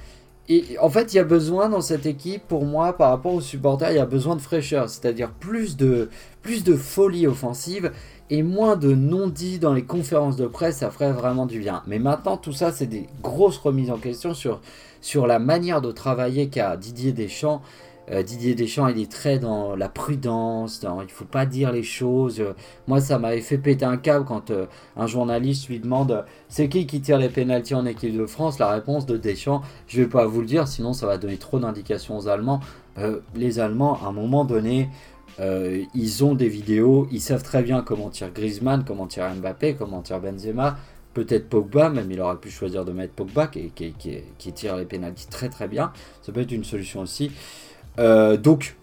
Et 0.47 0.77
en 0.79 0.89
fait, 0.89 1.13
il 1.13 1.17
y 1.17 1.19
a 1.19 1.23
besoin 1.23 1.69
dans 1.69 1.81
cette 1.81 2.05
équipe, 2.05 2.47
pour 2.47 2.65
moi, 2.65 2.93
par 2.93 3.09
rapport 3.09 3.33
aux 3.33 3.41
supporters, 3.41 3.91
il 3.91 3.97
y 3.97 3.99
a 3.99 4.05
besoin 4.05 4.35
de 4.35 4.41
fraîcheur, 4.41 4.89
c'est-à-dire 4.89 5.31
plus 5.31 5.75
de, 5.75 6.09
plus 6.43 6.63
de 6.63 6.75
folie 6.75 7.25
offensive 7.25 7.91
et 8.29 8.43
moins 8.43 8.75
de 8.75 8.93
non-dits 8.93 9.57
dans 9.57 9.73
les 9.73 9.83
conférences 9.83 10.35
de 10.35 10.45
presse, 10.45 10.77
ça 10.77 10.91
ferait 10.91 11.11
vraiment 11.11 11.47
du 11.47 11.59
bien. 11.59 11.81
Mais 11.87 11.97
maintenant, 11.97 12.37
tout 12.37 12.53
ça, 12.53 12.71
c'est 12.71 12.85
des 12.85 13.07
grosses 13.23 13.57
remises 13.57 13.89
en 13.89 13.97
question 13.97 14.35
sur, 14.35 14.61
sur 15.01 15.25
la 15.25 15.39
manière 15.39 15.81
de 15.81 15.91
travailler 15.91 16.47
qu'a 16.47 16.77
Didier 16.77 17.11
Deschamps. 17.11 17.61
Euh, 18.11 18.23
Didier 18.23 18.55
Deschamps, 18.55 18.87
il 18.87 19.01
est 19.01 19.11
très 19.11 19.39
dans 19.39 19.75
la 19.75 19.89
prudence, 19.89 20.79
dans, 20.79 21.01
il 21.01 21.09
faut 21.09 21.25
pas 21.25 21.45
dire 21.45 21.71
les 21.71 21.83
choses. 21.83 22.43
moi, 22.87 23.01
ça 23.01 23.17
m'avait 23.19 23.41
fait 23.41 23.57
péter 23.57 23.85
un 23.85 23.97
câble 23.97 24.25
quand 24.25 24.51
euh, 24.51 24.67
un 24.95 25.07
journaliste 25.07 25.69
lui 25.69 25.79
demande 25.79 26.11
euh, 26.11 26.21
c'est 26.47 26.69
qui 26.69 26.85
qui 26.85 27.01
tire 27.01 27.17
les 27.17 27.29
pénalties 27.29 27.75
en 27.75 27.85
équipe 27.85 28.15
de 28.15 28.25
France? 28.25 28.59
La 28.59 28.69
réponse 28.69 29.05
de 29.05 29.17
Deschamps, 29.17 29.61
je 29.87 30.01
vais 30.01 30.07
pas 30.07 30.25
vous 30.25 30.41
le 30.41 30.47
dire, 30.47 30.67
sinon 30.67 30.93
ça 30.93 31.07
va 31.07 31.17
donner 31.17 31.37
trop 31.37 31.59
d'indications 31.59 32.17
aux 32.17 32.27
Allemands. 32.27 32.59
les 33.35 33.59
Allemands, 33.59 33.99
à 34.03 34.07
un 34.07 34.11
moment 34.13 34.45
donné, 34.45 34.89
euh, 35.39 35.83
ils 35.93 36.23
ont 36.23 36.33
des 36.33 36.47
vidéos, 36.47 37.07
ils 37.11 37.21
savent 37.21 37.43
très 37.43 37.61
bien 37.61 37.81
comment 37.81 38.09
tire 38.09 38.31
Griezmann, 38.31 38.83
comment 38.85 39.07
tire 39.07 39.29
Mbappé, 39.35 39.75
comment 39.75 40.01
tire 40.01 40.21
Benzema, 40.21 40.77
peut-être 41.13 41.49
Pogba, 41.49 41.89
même 41.89 42.09
il 42.11 42.21
aurait 42.21 42.37
pu 42.37 42.49
choisir 42.49 42.85
de 42.85 42.93
mettre 42.93 43.13
Pogba 43.13 43.47
qui, 43.47 43.71
qui, 43.71 44.53
tire 44.53 44.77
les 44.77 44.85
pénalties 44.85 45.27
très 45.27 45.49
très 45.49 45.67
bien. 45.67 45.91
Ça 46.21 46.31
peut 46.31 46.41
être 46.41 46.51
une 46.51 46.63
solution 46.63 47.01
aussi. 47.01 47.31
Euh, 47.99 48.37
donc 48.37 48.75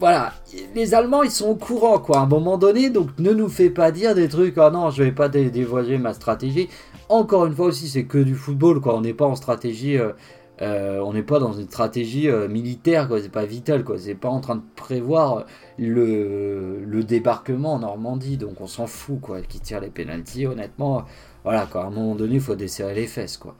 voilà, 0.00 0.32
les 0.74 0.94
Allemands 0.94 1.22
ils 1.22 1.30
sont 1.30 1.48
au 1.48 1.54
courant 1.54 1.98
quoi. 1.98 2.18
À 2.18 2.20
un 2.22 2.26
moment 2.26 2.56
donné, 2.56 2.90
donc 2.90 3.10
ne 3.18 3.32
nous 3.32 3.48
fais 3.48 3.70
pas 3.70 3.90
dire 3.90 4.14
des 4.14 4.28
trucs. 4.28 4.54
Oh 4.58 4.70
non, 4.70 4.90
je 4.90 5.02
vais 5.02 5.12
pas 5.12 5.28
dévoiler 5.28 5.98
ma 5.98 6.12
stratégie. 6.12 6.68
Encore 7.08 7.46
une 7.46 7.54
fois 7.54 7.66
aussi, 7.66 7.88
c'est 7.88 8.04
que 8.04 8.18
du 8.18 8.34
football 8.34 8.80
quoi. 8.80 8.96
On 8.96 9.00
n'est 9.00 9.14
pas 9.14 9.26
en 9.26 9.34
stratégie. 9.34 9.98
Euh, 9.98 10.12
euh, 10.60 10.98
on 10.98 11.12
n'est 11.12 11.22
pas 11.22 11.38
dans 11.38 11.52
une 11.52 11.68
stratégie 11.68 12.28
militaire, 12.50 13.06
quoi. 13.06 13.20
C'est 13.22 13.28
pas 13.28 13.44
vital, 13.44 13.84
quoi. 13.84 13.96
C'est 13.96 14.16
pas 14.16 14.28
en 14.28 14.40
train 14.40 14.56
de 14.56 14.62
prévoir 14.74 15.44
le, 15.78 16.82
débarquement 17.04 17.74
en 17.74 17.78
Normandie, 17.78 18.36
donc 18.36 18.60
on 18.60 18.66
s'en 18.66 18.88
fout, 18.88 19.20
quoi. 19.20 19.40
Qui 19.42 19.60
tire 19.60 19.80
les 19.80 19.88
pénalties, 19.90 20.48
honnêtement, 20.48 21.04
voilà, 21.44 21.66
quoi. 21.66 21.84
À 21.84 21.86
un 21.86 21.90
moment 21.90 22.16
donné, 22.16 22.34
il 22.34 22.40
faut 22.40 22.56
desserrer 22.56 22.96
les 22.96 23.06
fesses, 23.06 23.36
quoi. 23.36 23.54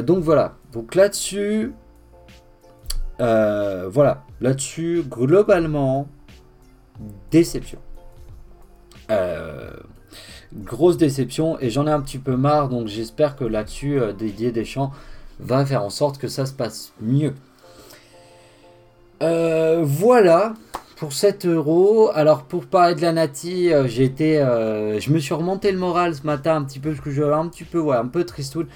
Donc 0.00 0.20
voilà. 0.20 0.54
Donc 0.72 0.94
là-dessus, 0.94 1.74
voilà. 3.90 4.24
Là-dessus, 4.40 5.04
globalement, 5.08 6.08
déception. 7.30 7.78
grosse 10.54 10.96
déception 10.96 11.58
et 11.60 11.70
j'en 11.70 11.86
ai 11.86 11.90
un 11.90 12.00
petit 12.00 12.18
peu 12.18 12.36
marre 12.36 12.68
donc 12.68 12.86
j'espère 12.86 13.36
que 13.36 13.44
là-dessus 13.44 13.98
Didier 14.18 14.52
Deschamps 14.52 14.92
va 15.40 15.64
faire 15.64 15.82
en 15.82 15.90
sorte 15.90 16.18
que 16.18 16.28
ça 16.28 16.46
se 16.46 16.52
passe 16.52 16.92
mieux. 17.00 17.34
Euh, 19.22 19.82
voilà 19.84 20.54
pour 20.96 21.12
7 21.12 21.46
euros. 21.46 22.10
Alors 22.14 22.42
pour 22.42 22.66
parler 22.66 22.94
de 22.94 23.02
la 23.02 23.12
Nati, 23.12 23.72
euh, 23.72 23.86
euh, 24.20 25.00
je 25.00 25.10
me 25.10 25.18
suis 25.18 25.34
remonté 25.34 25.70
le 25.70 25.78
moral 25.78 26.14
ce 26.14 26.26
matin 26.26 26.56
un 26.56 26.64
petit 26.64 26.80
peu 26.80 26.90
parce 26.90 27.02
que 27.02 27.10
j'avais 27.10 27.34
un 27.34 27.46
petit 27.48 27.64
peu, 27.64 27.78
ouais, 27.78 27.96
un 27.96 28.08
peu 28.08 28.24
tristoun 28.24 28.66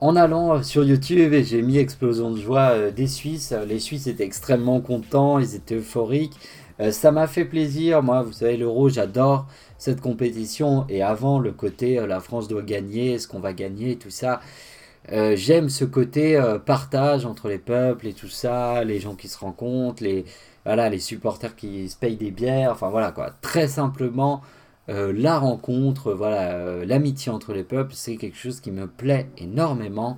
en 0.00 0.16
allant 0.16 0.62
sur 0.62 0.84
YouTube 0.84 1.34
j'ai 1.42 1.62
mis 1.62 1.78
explosion 1.78 2.30
de 2.30 2.40
joie 2.40 2.90
des 2.90 3.06
Suisses. 3.06 3.54
Les 3.66 3.78
Suisses 3.78 4.06
étaient 4.06 4.24
extrêmement 4.24 4.80
contents, 4.80 5.38
ils 5.38 5.54
étaient 5.54 5.76
euphoriques. 5.76 6.36
ça 6.90 7.12
m'a 7.12 7.26
fait 7.26 7.44
plaisir. 7.44 8.02
Moi, 8.02 8.22
vous 8.22 8.32
savez, 8.32 8.56
l'Euro, 8.56 8.88
j'adore 8.88 9.46
cette 9.78 10.00
compétition. 10.00 10.86
Et 10.88 11.02
avant, 11.02 11.38
le 11.38 11.52
côté 11.52 12.04
la 12.06 12.20
France 12.20 12.48
doit 12.48 12.62
gagner, 12.62 13.14
est-ce 13.14 13.28
qu'on 13.28 13.40
va 13.40 13.52
gagner, 13.52 13.96
tout 13.96 14.10
ça. 14.10 14.40
Euh, 15.12 15.36
j'aime 15.36 15.68
ce 15.68 15.84
côté 15.84 16.36
euh, 16.36 16.58
partage 16.58 17.26
entre 17.26 17.48
les 17.48 17.58
peuples 17.58 18.08
et 18.08 18.12
tout 18.12 18.28
ça, 18.28 18.82
les 18.82 18.98
gens 18.98 19.14
qui 19.14 19.28
se 19.28 19.38
rencontrent, 19.38 20.02
les, 20.02 20.24
voilà, 20.64 20.88
les 20.88 20.98
supporters 20.98 21.54
qui 21.54 21.88
se 21.88 21.96
payent 21.96 22.16
des 22.16 22.32
bières, 22.32 22.72
enfin 22.72 22.90
voilà 22.90 23.12
quoi. 23.12 23.30
Très 23.40 23.68
simplement, 23.68 24.42
euh, 24.88 25.12
la 25.14 25.38
rencontre, 25.38 26.12
voilà, 26.12 26.84
l'amitié 26.84 27.32
entre 27.32 27.52
les 27.52 27.64
peuples, 27.64 27.92
c'est 27.94 28.16
quelque 28.16 28.36
chose 28.36 28.60
qui 28.60 28.70
me 28.70 28.86
plaît 28.86 29.28
énormément. 29.38 30.16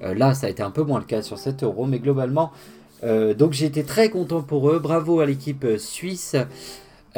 là, 0.00 0.34
ça 0.34 0.46
a 0.46 0.50
été 0.50 0.62
un 0.62 0.70
peu 0.70 0.82
moins 0.82 1.00
le 1.00 1.04
cas 1.04 1.22
sur 1.22 1.38
7 1.38 1.62
euros, 1.64 1.86
mais 1.86 1.98
globalement, 1.98 2.52
donc 3.02 3.52
j'ai 3.52 3.66
été 3.66 3.84
très 3.84 4.10
content 4.10 4.42
pour 4.42 4.70
eux. 4.70 4.78
Bravo 4.78 5.20
à 5.20 5.26
l'équipe 5.26 5.66
suisse. 5.78 6.36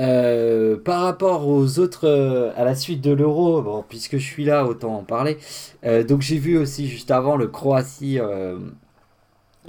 Euh, 0.00 0.76
par 0.78 1.02
rapport 1.02 1.46
aux 1.46 1.78
autres, 1.78 2.06
euh, 2.06 2.52
à 2.56 2.64
la 2.64 2.74
suite 2.74 3.02
de 3.02 3.12
l'Euro, 3.12 3.84
puisque 3.88 4.16
je 4.16 4.24
suis 4.24 4.44
là, 4.44 4.64
autant 4.64 4.96
en 4.96 5.02
parler. 5.02 5.38
Euh, 5.84 6.04
donc 6.04 6.22
j'ai 6.22 6.38
vu 6.38 6.56
aussi 6.56 6.88
juste 6.88 7.10
avant 7.10 7.36
le 7.36 7.48
Croatie 7.48 8.18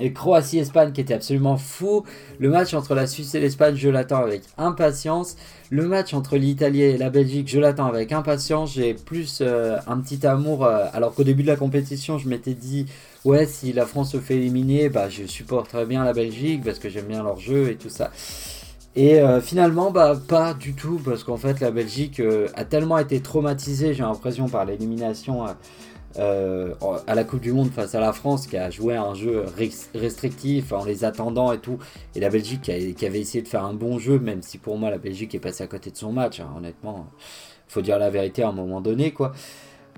et 0.01 0.11
Croatie-Espagne 0.11 0.91
qui 0.91 1.01
était 1.01 1.13
absolument 1.13 1.57
fou. 1.57 2.03
Le 2.39 2.49
match 2.49 2.73
entre 2.73 2.95
la 2.95 3.07
Suisse 3.07 3.35
et 3.35 3.39
l'Espagne, 3.39 3.75
je 3.75 3.89
l'attends 3.89 4.23
avec 4.23 4.41
impatience. 4.57 5.37
Le 5.69 5.87
match 5.87 6.13
entre 6.13 6.37
l'Italie 6.37 6.81
et 6.81 6.97
la 6.97 7.09
Belgique, 7.09 7.47
je 7.47 7.59
l'attends 7.59 7.87
avec 7.87 8.11
impatience. 8.11 8.73
J'ai 8.73 8.93
plus 8.93 9.41
un 9.41 9.97
petit 9.99 10.25
amour, 10.27 10.65
alors 10.65 11.13
qu'au 11.13 11.23
début 11.23 11.43
de 11.43 11.47
la 11.47 11.55
compétition, 11.55 12.17
je 12.17 12.27
m'étais 12.27 12.53
dit, 12.53 12.87
ouais, 13.23 13.45
si 13.45 13.71
la 13.73 13.85
France 13.85 14.11
se 14.11 14.19
fait 14.19 14.35
éliminer, 14.35 14.89
bah, 14.89 15.07
je 15.09 15.25
supporterais 15.25 15.85
bien 15.85 16.03
la 16.03 16.13
Belgique 16.13 16.63
parce 16.65 16.79
que 16.79 16.89
j'aime 16.89 17.05
bien 17.05 17.23
leur 17.23 17.39
jeu 17.39 17.69
et 17.69 17.75
tout 17.75 17.89
ça. 17.89 18.11
Et 18.95 19.19
euh, 19.21 19.39
finalement, 19.39 19.89
bah, 19.89 20.19
pas 20.27 20.53
du 20.53 20.73
tout, 20.73 20.99
parce 21.03 21.23
qu'en 21.23 21.37
fait, 21.37 21.61
la 21.61 21.71
Belgique 21.71 22.19
euh, 22.19 22.47
a 22.55 22.65
tellement 22.65 22.97
été 22.97 23.21
traumatisée, 23.21 23.93
j'ai 23.93 24.03
l'impression, 24.03 24.49
par 24.49 24.65
l'élimination 24.65 25.47
euh, 25.47 25.51
à 26.17 27.15
la 27.15 27.24
Coupe 27.24 27.41
du 27.41 27.54
Monde 27.54 27.71
face 27.71 27.95
à 27.95 28.00
la 28.00 28.13
France, 28.13 28.47
qui 28.47 28.58
a 28.58 28.69
joué 28.69 28.95
un 28.95 29.13
jeu 29.13 29.45
restrictif 29.93 30.71
en 30.71 30.84
les 30.86 31.04
attendant 31.04 31.52
et 31.54 31.60
tout. 31.60 31.78
Et 32.15 32.19
la 32.19 32.30
Belgique 32.30 32.62
qui, 32.62 33.06
avait 33.06 33.19
essayé 33.19 33.41
de 33.41 33.47
faire 33.47 33.65
un 33.65 33.74
bon 33.74 34.00
jeu, 34.00 34.19
même 34.19 34.41
si 34.41 34.58
pour 34.58 34.78
moi, 34.78 34.89
la 34.89 34.97
Belgique 34.97 35.36
est 35.36 35.39
passée 35.39 35.63
à 35.63 35.67
côté 35.67 35.91
de 35.91 35.97
son 35.97 36.12
match, 36.12 36.39
hein, 36.39 36.50
honnêtement. 36.58 37.08
Faut 37.67 37.82
dire 37.82 37.97
la 37.97 38.10
vérité 38.10 38.43
à 38.43 38.50
un 38.50 38.54
moment 38.54 38.82
donné, 38.82 39.12
quoi. 39.12 39.32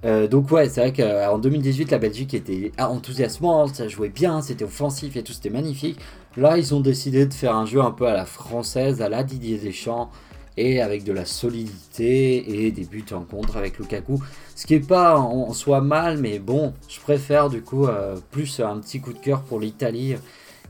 Euh, 0.05 0.27
donc 0.27 0.51
ouais, 0.51 0.67
c'est 0.67 0.81
vrai 0.81 0.93
qu'en 0.93 1.37
2018, 1.37 1.91
la 1.91 1.97
Belgique 1.97 2.33
était 2.33 2.71
enthousiasmante, 2.77 3.75
ça 3.75 3.87
jouait 3.87 4.09
bien, 4.09 4.41
c'était 4.41 4.65
offensif 4.65 5.15
et 5.15 5.23
tout, 5.23 5.33
c'était 5.33 5.49
magnifique. 5.49 5.97
Là, 6.35 6.57
ils 6.57 6.73
ont 6.75 6.81
décidé 6.81 7.25
de 7.25 7.33
faire 7.33 7.55
un 7.55 7.65
jeu 7.65 7.81
un 7.81 7.91
peu 7.91 8.07
à 8.07 8.13
la 8.13 8.25
française, 8.25 9.01
à 9.01 9.07
la 9.07 9.23
Didier 9.23 9.57
Deschamps, 9.57 10.09
et 10.57 10.81
avec 10.81 11.03
de 11.03 11.13
la 11.13 11.25
solidité 11.25 12.65
et 12.65 12.71
des 12.71 12.85
buts 12.85 13.05
en 13.11 13.21
contre 13.21 13.57
avec 13.57 13.79
Lukaku. 13.79 14.19
Ce 14.55 14.65
qui 14.65 14.75
est 14.75 14.87
pas 14.87 15.17
en 15.17 15.51
soi 15.53 15.81
mal, 15.81 16.17
mais 16.19 16.39
bon, 16.39 16.73
je 16.87 16.99
préfère 16.99 17.49
du 17.49 17.61
coup 17.61 17.87
euh, 17.87 18.15
plus 18.31 18.59
un 18.59 18.79
petit 18.79 18.99
coup 19.01 19.13
de 19.13 19.19
cœur 19.19 19.41
pour 19.41 19.59
l'Italie 19.59 20.15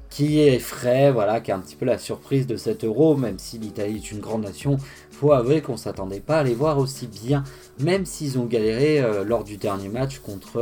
qui 0.09 0.39
est 0.39 0.59
frais, 0.59 1.11
voilà, 1.11 1.41
qui 1.41 1.49
est 1.49 1.53
un 1.55 1.59
petit 1.59 1.75
peu 1.75 1.85
la 1.85 1.97
surprise 1.97 2.45
de 2.45 2.55
cet 2.55 2.83
euro, 2.83 3.17
même 3.17 3.39
si 3.39 3.57
l'Italie 3.57 3.95
est 3.95 4.11
une 4.11 4.19
grande 4.19 4.43
nation, 4.43 4.77
faut 5.11 5.31
avouer 5.31 5.61
qu'on 5.61 5.75
s'attendait 5.75 6.19
pas 6.19 6.39
à 6.39 6.43
les 6.43 6.53
voir 6.53 6.77
aussi 6.77 7.07
bien, 7.07 7.43
même 7.79 8.05
s'ils 8.05 8.37
ont 8.37 8.45
galéré 8.45 8.99
euh, 8.99 9.23
lors 9.23 9.43
du 9.43 9.57
dernier 9.57 9.89
match 9.89 10.19
contre, 10.19 10.57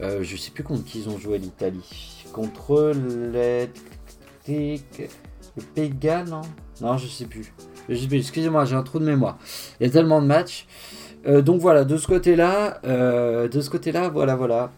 euh, 0.00 0.22
je 0.22 0.36
sais 0.36 0.50
plus 0.50 0.64
contre 0.64 0.84
qui 0.84 1.02
ils 1.02 1.08
ont 1.08 1.18
joué 1.18 1.38
l'Italie, 1.38 2.24
contre 2.32 2.92
les, 2.92 3.70
le 4.48 5.62
Pays 5.74 5.90
de 5.90 5.98
Galles, 5.98 6.28
non? 6.28 6.42
Non, 6.80 6.96
je 6.96 7.06
sais 7.06 7.26
plus. 7.26 7.52
Excusez-moi, 7.90 8.64
j'ai 8.64 8.76
un 8.76 8.82
trou 8.82 8.98
de 8.98 9.04
mémoire. 9.04 9.38
Il 9.80 9.86
y 9.86 9.90
a 9.90 9.92
tellement 9.92 10.22
de 10.22 10.26
matchs. 10.26 10.66
donc 11.26 11.60
voilà, 11.60 11.84
de 11.84 11.96
ce 11.96 12.06
côté-là, 12.06 12.80
de 12.84 13.60
ce 13.60 13.68
côté-là, 13.70 14.08
voilà, 14.08 14.36
voilà. 14.36 14.70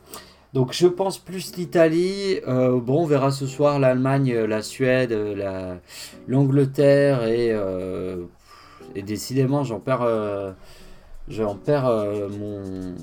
Donc 0.53 0.73
je 0.73 0.87
pense 0.87 1.19
plus 1.19 1.57
l'Italie. 1.57 2.41
Euh, 2.47 2.79
bon, 2.79 3.03
on 3.03 3.07
verra 3.07 3.31
ce 3.31 3.47
soir 3.47 3.79
l'Allemagne, 3.79 4.33
euh, 4.33 4.47
la 4.47 4.61
Suède, 4.61 5.13
euh, 5.13 5.77
l'Angleterre 6.29 7.25
et, 7.25 7.57
et 8.95 9.03
décidément 9.03 9.65
j'en 9.65 9.81
perds, 9.81 10.55
j'en 11.29 11.55
perds 11.55 11.91
mon, 12.39 12.95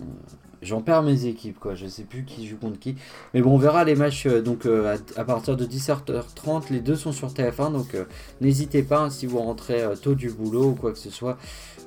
j'en 0.62 0.82
perds 0.82 1.04
mes 1.04 1.26
équipes 1.26 1.60
quoi. 1.60 1.76
Je 1.76 1.88
sais 1.88 2.04
plus 2.04 2.26
qui 2.26 2.48
joue 2.48 2.58
contre 2.58 2.80
qui. 2.80 2.96
Mais 3.34 3.42
bon, 3.42 3.56
on 3.56 3.58
verra 3.58 3.84
les 3.84 3.96
matchs 3.96 4.28
donc 4.28 4.68
à, 5.16 5.24
partir 5.24 5.58
de 5.58 5.66
17h30. 5.66 6.72
Les 6.72 6.80
deux 6.80 6.96
sont 6.96 7.12
sur 7.12 7.30
TF1 7.30 7.72
donc 7.74 7.96
n'hésitez 8.42 8.84
pas 8.84 9.02
hein, 9.02 9.10
si 9.10 9.26
vous 9.26 9.40
rentrez 9.40 9.84
tôt 10.02 10.16
du 10.16 10.30
boulot 10.30 10.70
ou 10.70 10.76
quoi 10.76 10.92
que 10.92 11.00
ce 11.00 11.10
soit 11.10 11.38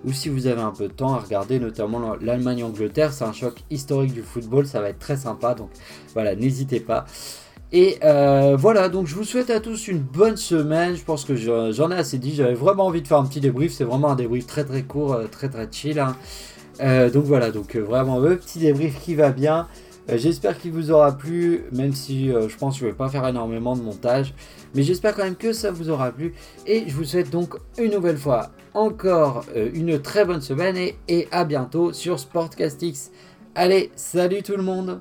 ou 0.04 0.12
si 0.12 0.28
vous 0.28 0.46
avez 0.46 0.60
un 0.60 0.70
peu 0.70 0.88
de 0.88 0.92
temps 0.92 1.14
à 1.14 1.18
regarder 1.18 1.58
notamment 1.58 2.16
l'Allemagne-Angleterre. 2.20 3.12
C'est 3.12 3.24
un 3.24 3.32
choc 3.32 3.62
historique 3.70 4.12
du 4.12 4.22
football, 4.22 4.66
ça 4.66 4.80
va 4.80 4.88
être 4.90 4.98
très 4.98 5.16
sympa, 5.16 5.54
donc 5.54 5.70
voilà, 6.14 6.34
n'hésitez 6.34 6.80
pas. 6.80 7.04
Et 7.74 7.98
euh, 8.04 8.54
voilà, 8.58 8.90
donc 8.90 9.06
je 9.06 9.14
vous 9.14 9.24
souhaite 9.24 9.48
à 9.48 9.58
tous 9.58 9.88
une 9.88 10.00
bonne 10.00 10.36
semaine. 10.36 10.94
Je 10.94 11.02
pense 11.02 11.24
que 11.24 11.34
j'en 11.36 11.90
ai 11.90 11.94
assez 11.94 12.18
dit. 12.18 12.34
J'avais 12.34 12.52
vraiment 12.52 12.84
envie 12.84 13.00
de 13.00 13.08
faire 13.08 13.16
un 13.16 13.24
petit 13.24 13.40
débrief. 13.40 13.72
C'est 13.72 13.84
vraiment 13.84 14.10
un 14.10 14.14
débrief 14.14 14.46
très 14.46 14.64
très 14.64 14.82
court, 14.82 15.14
euh, 15.14 15.26
très 15.26 15.48
très 15.48 15.66
chill. 15.72 15.98
Hein. 15.98 16.14
Euh, 16.80 17.10
donc 17.10 17.24
voilà, 17.24 17.50
donc 17.50 17.76
vraiment 17.76 18.18
le 18.18 18.36
petit 18.36 18.58
débrief 18.58 19.00
qui 19.00 19.14
va 19.14 19.30
bien. 19.30 19.68
j'espère 20.08 20.58
qu'il 20.58 20.72
vous 20.72 20.90
aura 20.90 21.16
plu, 21.16 21.64
même 21.72 21.92
si 21.92 22.28
je 22.28 22.56
pense 22.56 22.74
que 22.74 22.80
je 22.80 22.86
ne 22.86 22.90
vais 22.90 22.96
pas 22.96 23.08
faire 23.08 23.26
énormément 23.26 23.76
de 23.76 23.82
montage. 23.82 24.34
Mais 24.74 24.82
j'espère 24.82 25.14
quand 25.14 25.24
même 25.24 25.36
que 25.36 25.52
ça 25.52 25.70
vous 25.70 25.90
aura 25.90 26.10
plu. 26.10 26.34
Et 26.66 26.84
je 26.88 26.94
vous 26.94 27.04
souhaite 27.04 27.30
donc 27.30 27.54
une 27.78 27.92
nouvelle 27.92 28.16
fois 28.16 28.50
encore 28.74 29.44
euh, 29.56 29.70
une 29.74 30.00
très 30.00 30.24
bonne 30.24 30.40
semaine 30.40 30.76
et, 30.76 30.96
et 31.08 31.28
à 31.30 31.44
bientôt 31.44 31.92
sur 31.92 32.18
Sportcastix. 32.18 33.10
Allez, 33.54 33.90
salut 33.96 34.42
tout 34.42 34.56
le 34.56 34.62
monde 34.62 35.00